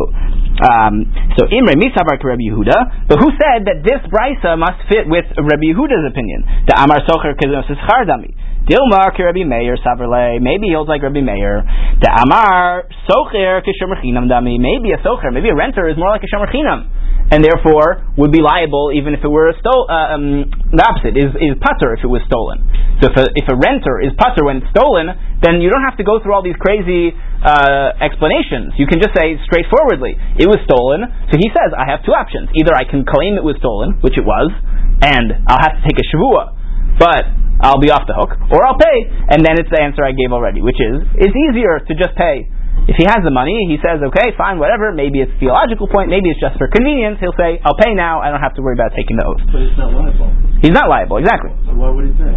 [0.62, 5.26] um, so Imre misavar Rabbi Yehuda, but who said that this brisa must fit with
[5.34, 6.46] Rabbi Yehuda's opinion?
[6.70, 8.34] The Amar Socher Kezosis Chardami.
[8.62, 10.38] Dilmar Rabbi Meir Saverle.
[10.38, 11.66] Maybe he holds like Rabbi Meir.
[11.98, 14.58] The Amar Socher Kishomer Dami.
[14.62, 16.86] Maybe a Socher, maybe a renter is more like a Shomer Chinam
[17.32, 19.88] and therefore would be liable even if it were a stole.
[19.88, 22.60] Uh, um, the opposite is is putter if it was stolen.
[23.00, 25.08] So if a, if a renter is putter when it's stolen,
[25.40, 28.76] then you don't have to go through all these crazy uh, explanations.
[28.76, 31.08] You can just say straightforwardly, it was stolen.
[31.32, 34.20] So he says, I have two options: either I can claim it was stolen, which
[34.20, 34.52] it was,
[35.00, 36.52] and I'll have to take a shavua,
[37.00, 37.24] but
[37.64, 38.98] I'll be off the hook, or I'll pay.
[39.32, 42.44] And then it's the answer I gave already, which is it's easier to just pay
[42.90, 44.90] if he has the money, he says, okay, fine, whatever.
[44.90, 46.10] Maybe it's theological point.
[46.10, 47.22] Maybe it's just for convenience.
[47.22, 48.18] He'll say, I'll pay now.
[48.18, 49.42] I don't have to worry about taking the oath.
[49.46, 50.30] But he's not liable.
[50.58, 51.54] He's not liable, exactly.
[51.62, 52.34] So why would he pay?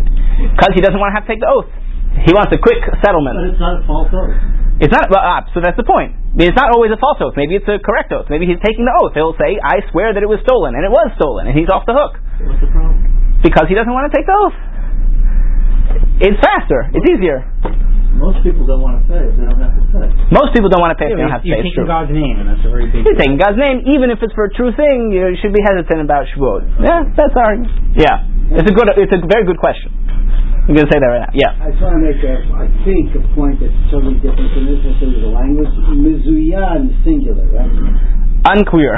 [0.53, 1.69] Because he doesn't want to have to take the oath.
[2.29, 3.41] He wants a quick settlement.
[3.41, 4.37] But it's not a false oath.
[4.75, 6.13] It's not, well, uh, so that's the point.
[6.13, 7.33] I mean, it's not always a false oath.
[7.39, 8.27] Maybe it's a correct oath.
[8.27, 9.15] Maybe he's taking the oath.
[9.15, 11.87] He'll say, I swear that it was stolen, and it was stolen, and he's off
[11.87, 12.19] the hook.
[12.43, 13.39] What's the problem?
[13.39, 14.57] Because he doesn't want to take the oath.
[16.19, 16.91] It's faster.
[16.91, 17.47] It's easier.
[18.15, 20.07] Most people don't want to pay if they don't have to pay.
[20.31, 21.85] Most people don't want to pay if they don't have to you're taking.
[21.85, 23.03] God's name, and that's a very big.
[23.03, 25.11] You're taking God's name, even if it's for a true thing.
[25.11, 26.79] You should be hesitant about Shavuot.
[26.79, 27.59] Yeah, that's our.
[27.99, 28.87] Yeah, it's a good.
[28.95, 29.91] It's a very good question.
[30.65, 31.33] I'm going to say that right now.
[31.37, 31.53] Yeah.
[31.61, 34.81] I just want to make a, I think, a point that's totally different from this
[34.81, 35.69] instead of the language.
[35.93, 37.69] Mizuyan is singular, right?
[38.45, 38.93] Unclear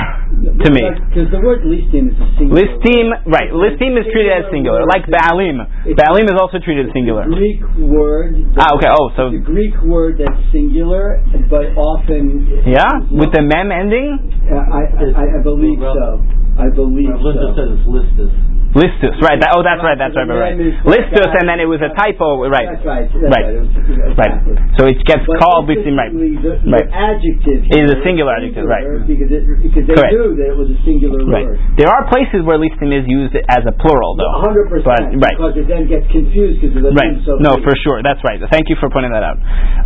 [0.59, 0.83] to me.
[1.07, 2.67] Because the word listim is a singular.
[2.67, 3.47] Listim, right?
[3.55, 5.63] Listim is treated as singular, like Baalim.
[5.95, 7.23] Baalim is also treated as singular.
[7.31, 8.35] Greek word.
[8.59, 8.91] Ah, okay.
[8.91, 12.43] Oh, so It's a Greek word that's singular, but often.
[12.67, 14.19] yeah, with the mem ending,
[14.51, 14.83] Uh, I,
[15.15, 16.19] I, I believe so.
[16.59, 17.55] I believe Linda so.
[17.55, 18.29] says it's listed.
[18.77, 19.41] Listus, right?
[19.41, 19.97] That, oh, that's right.
[19.97, 20.29] That's right.
[20.29, 20.53] Right.
[20.53, 20.85] right.
[20.85, 22.69] Listus, and then it was a typo, right?
[22.77, 23.09] That's right.
[23.09, 23.45] That's Right.
[23.49, 23.57] right.
[23.57, 24.37] It was- it was Right.
[24.37, 24.61] backwards.
[24.77, 26.13] So it gets But called listim, right?
[26.13, 26.85] The, the Right.
[26.93, 28.85] adjective Is a singular adjective, right.
[29.09, 30.13] Because, it, because they Correct.
[30.13, 31.49] knew that it was a singular Right.
[31.49, 31.59] word.
[31.81, 34.45] There are places where listim is used as a plural, though.
[34.45, 35.33] Hundred percent, right.
[35.33, 37.17] Because it then gets confused because of the Right.
[37.25, 38.03] so No, for sure.
[38.05, 38.37] That's right.
[38.53, 39.39] Thank you for pointing that out.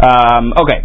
[0.04, 0.84] Um, okay.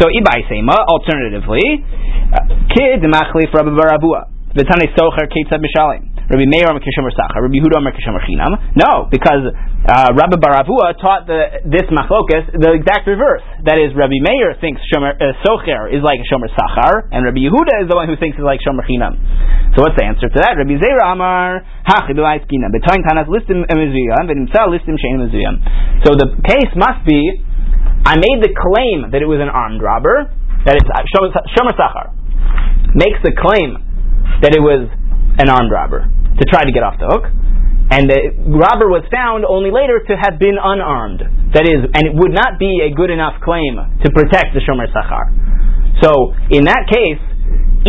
[0.00, 0.72] So ibai sema.
[0.88, 1.84] Alternatively,
[2.32, 2.38] uh,
[2.72, 4.24] kid machlif Rabbah bar Avuha.
[4.54, 6.09] V'tanei socher ketzad mishalim.
[6.30, 7.42] Rabbi Meir Amar Merkishomer Sachar.
[7.42, 8.54] Rabbi Yehuda Merkishomer Chinam.
[8.78, 13.42] No, because uh, Rabbah bar Avuha taught the, this machlokas the exact reverse.
[13.66, 17.82] That is, Rabbi Meir thinks shomer, uh, socher is like Shomer Sachar, and Rabbi Yehuda
[17.82, 19.18] is the one who thinks it's like Shomer Chinam.
[19.74, 20.54] So what's the answer to that?
[20.54, 22.70] Rabbi Zera Amar Hachidu Aiskina.
[22.70, 25.58] Betoin Tanas listim emizuyam, v'nimtza listim shein emizuyam.
[26.06, 27.42] So the case must be,
[28.06, 30.30] I made the claim that it was an armed robber,
[30.62, 31.02] that it's uh,
[31.58, 32.14] Shomer Sachar,
[32.94, 33.82] makes the claim
[34.46, 34.86] that it was
[35.38, 37.28] an armed robber to try to get off the hook.
[37.90, 41.26] And the robber was found only later to have been unarmed.
[41.58, 44.86] That is, and it would not be a good enough claim to protect the Shomer
[44.94, 45.26] Sachar.
[45.98, 47.18] So, in that case,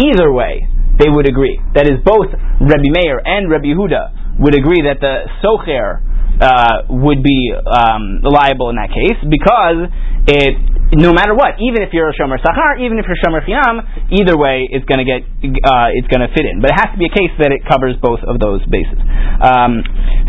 [0.02, 0.66] either way,
[0.98, 1.62] they would agree.
[1.78, 6.02] That is, both Rabbi Meir and Rabbi Yehuda would agree that the Socher
[6.42, 9.86] uh, would be um, liable in that case because
[10.26, 10.58] it
[10.92, 13.80] no matter what, even if you're a shomer sachar, even if you're shomer chinam,
[14.12, 16.60] either way, it's going to get uh, it's going to fit in.
[16.60, 19.00] But it has to be a case that it covers both of those bases.
[19.40, 19.84] Um,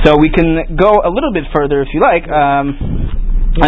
[0.06, 2.30] so we can go a little bit further if you like.
[2.30, 2.78] Um,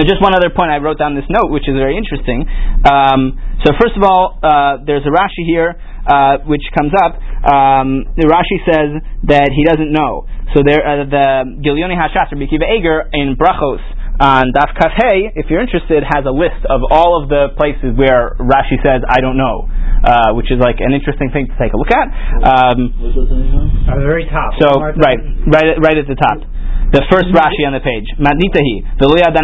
[0.06, 2.46] just one other point I wrote down this note, which is very interesting.
[2.86, 3.36] Um,
[3.66, 5.76] so first of all, uh, there's a Rashi here
[6.06, 7.18] uh, which comes up.
[7.44, 10.24] Um, the Rashi says that he doesn't know.
[10.54, 13.82] So there, uh, the Gilyoni Hashas or Bikiva Eger in Brachos
[14.20, 17.96] on Daf Kaf Hey, if you're interested, has a list of all of the places
[17.98, 19.66] where Rashi says I don't know,
[20.06, 22.06] uh, which is like an interesting thing to take a look at.
[22.46, 22.94] Um,
[23.90, 24.54] At the very top.
[24.60, 25.18] so right,
[25.50, 26.38] right, at- right at the top.
[26.94, 28.06] The first Rashi on the page,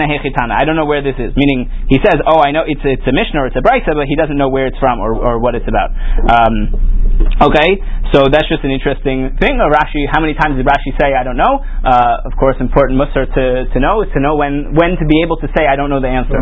[0.07, 0.55] Hechitana.
[0.55, 1.35] I don't know where this is.
[1.35, 4.07] Meaning, he says, "Oh, I know it's it's a Mishnah or it's a Brisa, but
[4.07, 5.91] he doesn't know where it's from or, or what it's about."
[6.31, 7.10] Um,
[7.41, 7.71] okay,
[8.13, 9.61] so that's just an interesting thing.
[9.61, 11.61] Uh, Rashi, how many times did Rashi say, "I don't know"?
[11.85, 15.23] Uh, of course, important musar to to know is to know when when to be
[15.23, 16.37] able to say, "I don't know the answer."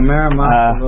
[0.49, 0.81] Uh,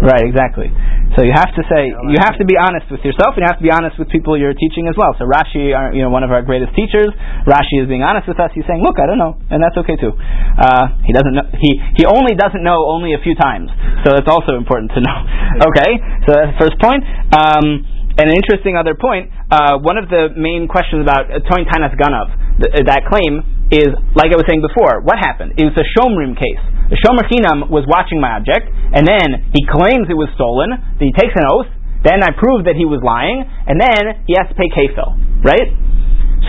[0.00, 0.68] Right, exactly.
[1.16, 3.58] So you have to say, you have to be honest with yourself, and you have
[3.58, 5.10] to be honest with people you're teaching as well.
[5.18, 7.10] So Rashi, are, you know, one of our greatest teachers,
[7.50, 8.50] Rashi is being honest with us.
[8.54, 10.14] He's saying, "Look, I don't know," and that's okay too.
[10.14, 11.46] Uh, he doesn't know.
[11.58, 13.70] He he only doesn't know only a few times,
[14.06, 15.18] so that's also important to know.
[15.60, 15.90] Okay,
[16.24, 17.04] so that's the first point.
[17.36, 17.84] Um,
[18.18, 19.30] and an interesting other point.
[19.50, 23.94] Uh, one of the main questions about uh, Toin Tanas Ganav, uh, that claim, is
[24.18, 25.02] like I was saying before.
[25.06, 25.54] What happened?
[25.54, 26.62] It was a Shomrim case.
[26.90, 30.74] The Shomer Chinam was watching my object, and then he claims it was stolen.
[30.98, 31.70] He takes an oath.
[32.02, 35.14] Then I prove that he was lying, and then he has to pay kefil.
[35.46, 35.70] Right?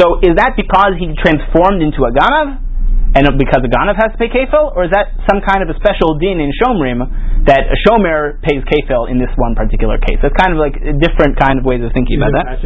[0.01, 2.70] So is that because he transformed into a Ganav,
[3.11, 5.75] and because a Ganav has to pay kefil, or is that some kind of a
[5.75, 7.03] special din in Shomrim
[7.43, 10.15] that a Shomer pays kefil in this one particular case?
[10.23, 12.63] That's kind of like a different kind of ways of thinking about that.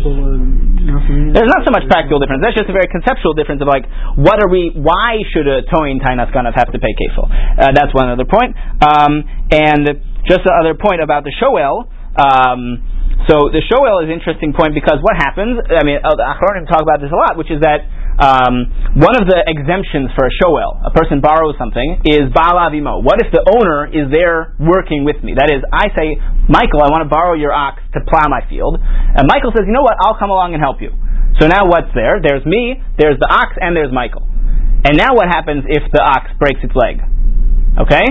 [1.33, 2.45] There's not so much practical difference.
[2.45, 3.89] That's just a very conceptual difference of like,
[4.21, 4.69] what are we?
[4.77, 7.25] Why should a towing tainas ganav have to pay kefil?
[7.25, 8.53] Uh, that's one other point.
[8.85, 9.97] Um, and
[10.29, 11.89] just the other point about the shoel.
[12.21, 12.85] Um,
[13.25, 15.57] so the shoel is an interesting point because what happens?
[15.73, 17.81] I mean, uh, the Achronim talk about this a lot, which is that
[18.15, 23.03] um, one of the exemptions for a shoel, a person borrows something, is baal avimo.
[23.03, 25.35] What if the owner is there working with me?
[25.35, 26.15] That is, I say,
[26.47, 29.75] Michael, I want to borrow your ox to plow my field, and Michael says, you
[29.75, 29.99] know what?
[29.99, 30.95] I'll come along and help you.
[31.43, 32.23] So now what's there?
[32.23, 34.23] There's me, there's the ox, and there's Michael.
[34.87, 37.03] And now what happens if the ox breaks its leg?
[37.83, 38.05] Okay?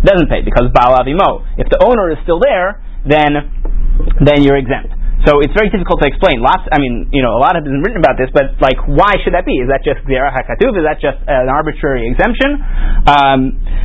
[0.00, 1.44] Doesn't pay because baal avimo.
[1.60, 3.36] If the owner is still there, then
[4.24, 4.91] then you're exempt.
[5.22, 6.42] So it's very difficult to explain.
[6.42, 9.14] Lots, I mean, you know, a lot has been written about this, but like, why
[9.22, 9.62] should that be?
[9.62, 10.74] Is that just zera hakatuv?
[10.74, 12.58] Is that just an arbitrary exemption?
[13.06, 13.40] Um,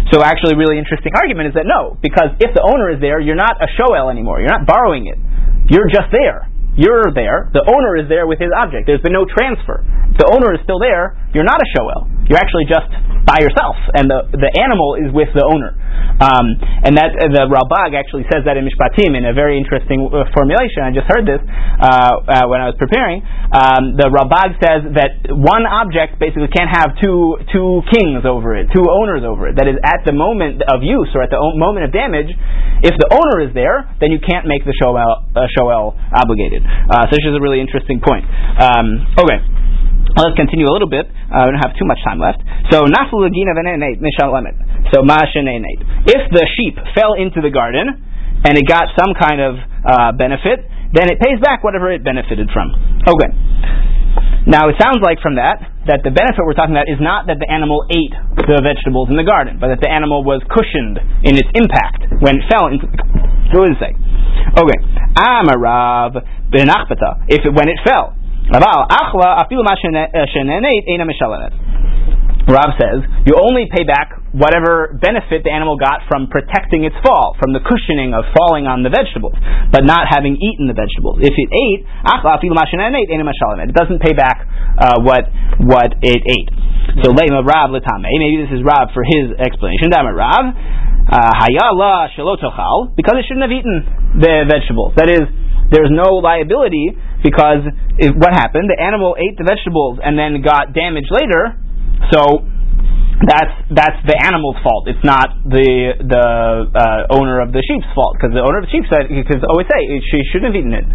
[0.09, 3.37] so actually, really interesting argument is that no, because if the owner is there, you're
[3.37, 4.41] not a shoel anymore.
[4.41, 5.21] You're not borrowing it.
[5.69, 6.49] You're just there.
[6.77, 7.49] You're there.
[7.51, 8.85] The owner is there with his object.
[8.85, 9.81] There's been no transfer.
[10.13, 12.05] If the owner is still there, you're not a shoel.
[12.29, 12.85] You're actually just
[13.27, 15.75] by yourself, and the the animal is with the owner.
[16.17, 16.47] Um,
[16.87, 20.25] and that uh, the Ralbag actually says that in Mishpatim in a very interesting uh,
[20.31, 20.81] formulation.
[20.87, 23.19] I just heard this uh, uh, when I was preparing.
[23.51, 28.71] Um, the Ralbag says that one object basically can't have two two kings over it,
[28.71, 29.59] two owners over it.
[29.59, 32.31] That is, at the moment of use or at the o- moment of damage,
[32.83, 36.63] if the owner is there, then you can't make the shoel uh, shoel obligated.
[36.89, 38.25] Uh, so this is a really interesting point.
[38.59, 39.39] Um, okay.
[40.17, 41.05] Let's continue a little bit.
[41.05, 42.41] Uh, we don't have too much time left.
[42.73, 42.85] So.
[44.89, 45.03] So.
[46.09, 47.85] If the sheep fell into the garden
[48.45, 49.55] and it got some kind of
[49.85, 52.71] uh, benefit, then it pays back whatever it benefited from.
[53.05, 53.29] Okay.
[54.47, 55.59] Now it sounds like from that
[55.91, 59.19] that the benefit we're talking about is not that the animal ate the vegetables in
[59.19, 62.87] the garden, but that the animal was cushioned in its impact when it fell into.
[62.87, 63.91] It say?
[64.55, 64.79] Okay.
[65.19, 66.15] Amarav
[66.47, 67.27] benachbata.
[67.27, 68.15] If it, when it fell.
[68.47, 69.43] Achla.
[72.47, 77.35] Rav says you only pay back whatever benefit the animal got from protecting its fall,
[77.39, 79.35] from the cushioning of falling on the vegetables,
[79.71, 81.19] but not having eaten the vegetables.
[81.19, 81.83] If it ate.
[83.67, 84.47] It doesn't pay back
[84.79, 85.27] uh, what
[85.59, 86.49] what it ate.
[87.03, 87.69] So Rav.
[87.75, 89.91] Maybe this is Rav for his explanation.
[89.91, 90.55] Rav
[91.07, 94.93] hayala shalotochal because it shouldn't have eaten the vegetables.
[94.99, 95.23] That is,
[95.71, 96.91] there's no liability
[97.23, 97.63] because
[97.97, 98.69] if, what happened?
[98.69, 101.55] The animal ate the vegetables and then got damaged later.
[102.13, 102.45] So
[103.25, 104.85] that's that's the animal's fault.
[104.85, 106.25] It's not the the
[106.69, 109.65] uh, owner of the sheep's fault because the owner of the sheep said because always
[109.65, 109.81] say
[110.13, 110.85] she shouldn't have eaten it.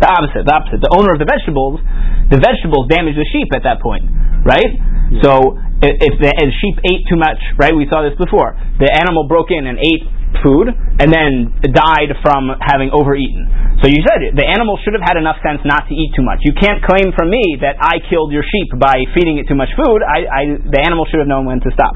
[0.00, 0.80] The opposite, the opposite.
[0.80, 1.84] The owner of the vegetables,
[2.32, 4.08] the vegetables damaged the sheep at that point,
[4.40, 4.72] right?
[5.20, 7.76] So if, if the if sheep ate too much, right?
[7.76, 8.56] We saw this before.
[8.80, 10.08] The animal broke in and ate
[10.42, 13.48] food and then died from having overeaten.
[13.82, 14.34] So you said.
[14.34, 16.42] The animal should have had enough sense not to eat too much.
[16.42, 19.70] You can't claim from me that I killed your sheep by feeding it too much
[19.78, 20.02] food.
[20.02, 21.94] I, I the animal should have known when to stop.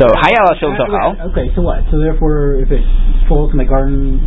[0.00, 0.72] So hayala shel.
[1.32, 1.84] Okay, so what?
[1.92, 2.84] So therefore, if it
[3.28, 4.20] falls in my garden,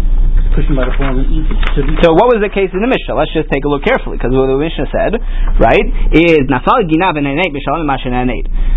[0.54, 1.58] by the form and eat it.
[1.74, 3.18] Should be So what was the case in the Mishnah?
[3.18, 5.18] Let's just take a look carefully because what the Mishnah said,
[5.58, 7.26] right, is nafal ginav and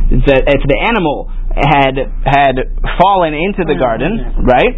[0.08, 2.56] if the animal had had
[3.00, 4.76] fallen into the garden, right,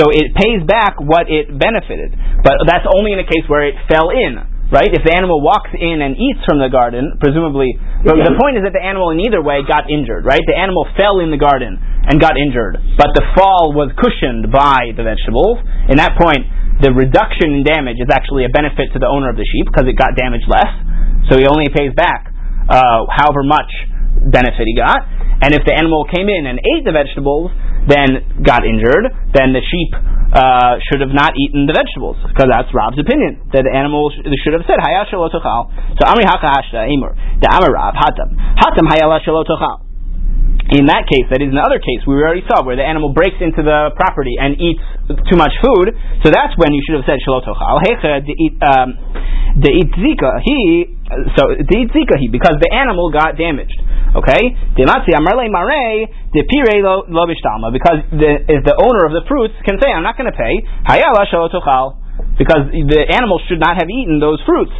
[0.00, 3.76] so it pays back what it benefited, but that's only in a case where it
[3.88, 4.56] fell in.
[4.66, 4.90] Right?
[4.90, 7.70] If the animal walks in and eats from the garden, presumably,
[8.02, 10.42] but the point is that the animal in either way got injured, right?
[10.42, 14.90] The animal fell in the garden and got injured, but the fall was cushioned by
[14.98, 15.62] the vegetables.
[15.86, 16.50] In that point,
[16.82, 19.86] the reduction in damage is actually a benefit to the owner of the sheep because
[19.86, 20.74] it got damaged less,
[21.30, 22.34] so he only pays back
[22.66, 23.70] uh, however much
[24.26, 25.02] benefit he got.
[25.42, 27.52] And if the animal came in and ate the vegetables,
[27.86, 29.92] then got injured, then the sheep
[30.34, 34.26] uh, should have not eaten the vegetables because that's Rav's opinion that the animal sh-
[34.42, 34.80] should have said.
[34.82, 39.86] So amri haka hashta emor the amar Rav hatam hatam.
[40.66, 43.62] In that case, that is another case we already saw where the animal breaks into
[43.62, 44.82] the property and eats
[45.30, 45.94] too much food.
[46.26, 47.38] So that's when you should have said shelo.
[47.46, 53.78] Hecha the itzika he so he because the animal got damaged.
[54.16, 57.06] Okay, dematzi amarle mare de pire lo
[57.70, 60.54] because the if the owner of the fruits can say I'm not going to pay
[60.82, 61.26] hayala
[62.38, 64.72] because the animal should not have eaten those fruits.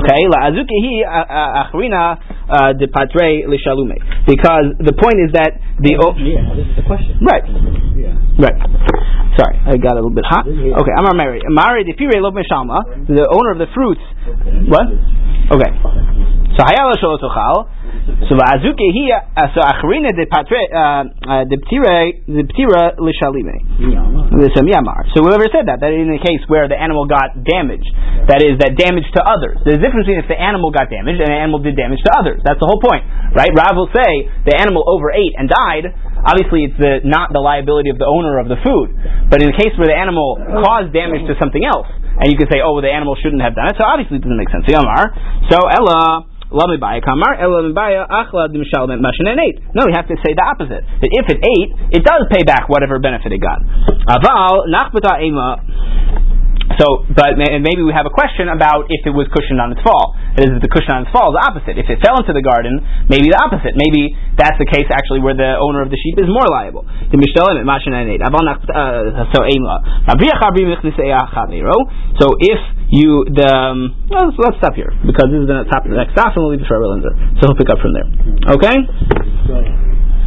[0.00, 2.16] Okay, la azukihi achrina
[2.48, 3.96] Uh, de patre lishalume.
[4.26, 7.16] Because the point is that the o- yeah, this is the question.
[7.22, 7.44] right,
[7.96, 8.12] Yeah.
[8.36, 8.58] right.
[9.38, 10.44] Sorry, I got a little bit hot.
[10.44, 11.40] Okay, Amar Mary.
[11.48, 14.02] Mari de pire lo the owner of the fruits.
[14.68, 14.86] What?
[15.56, 15.70] Okay.
[16.56, 17.16] So hayala shelo
[18.26, 23.62] So la'azukihi uh, so achrina de patre uh, uh, de ptire de ptira lishalime.
[24.66, 25.06] Yamar.
[25.14, 27.86] So whoever said that, that in the case where the animal got damaged,
[28.26, 29.60] that is, that damage to others.
[29.62, 32.12] There's a difference between if the animal got damaged and the animal did damage to
[32.16, 32.40] others.
[32.42, 33.04] That's the whole point,
[33.36, 33.50] right?
[33.54, 35.92] Rav will say the animal overate and died.
[36.22, 38.94] Obviously, it's the, not the liability of the owner of the food.
[39.30, 42.48] But in the case where the animal caused damage to something else, and you could
[42.48, 44.64] say, oh, well, the animal shouldn't have done it, so obviously it doesn't make sense.
[44.70, 45.10] Yamar.
[45.50, 46.31] So Ella.
[49.74, 50.84] No, we have to say the opposite.
[50.84, 53.64] That if it ate, it does pay back whatever benefit it got.
[56.78, 59.82] So, but and maybe we have a question about if it was cushioned on its
[59.84, 60.14] fall.
[60.38, 61.76] That is, if the cushion on its fall is the opposite.
[61.76, 63.76] If it fell into the garden, maybe the opposite.
[63.76, 66.86] Maybe that's the case actually where the owner of the sheep is more liable.
[67.12, 67.18] The
[68.46, 69.26] nach- uh,
[72.22, 72.60] So if
[72.92, 76.32] you the um, let's, let's stop here because this is to top the next stop
[76.36, 77.12] and we'll leave it for Linzer.
[77.40, 78.08] So he'll pick up from there.
[78.56, 79.91] Okay.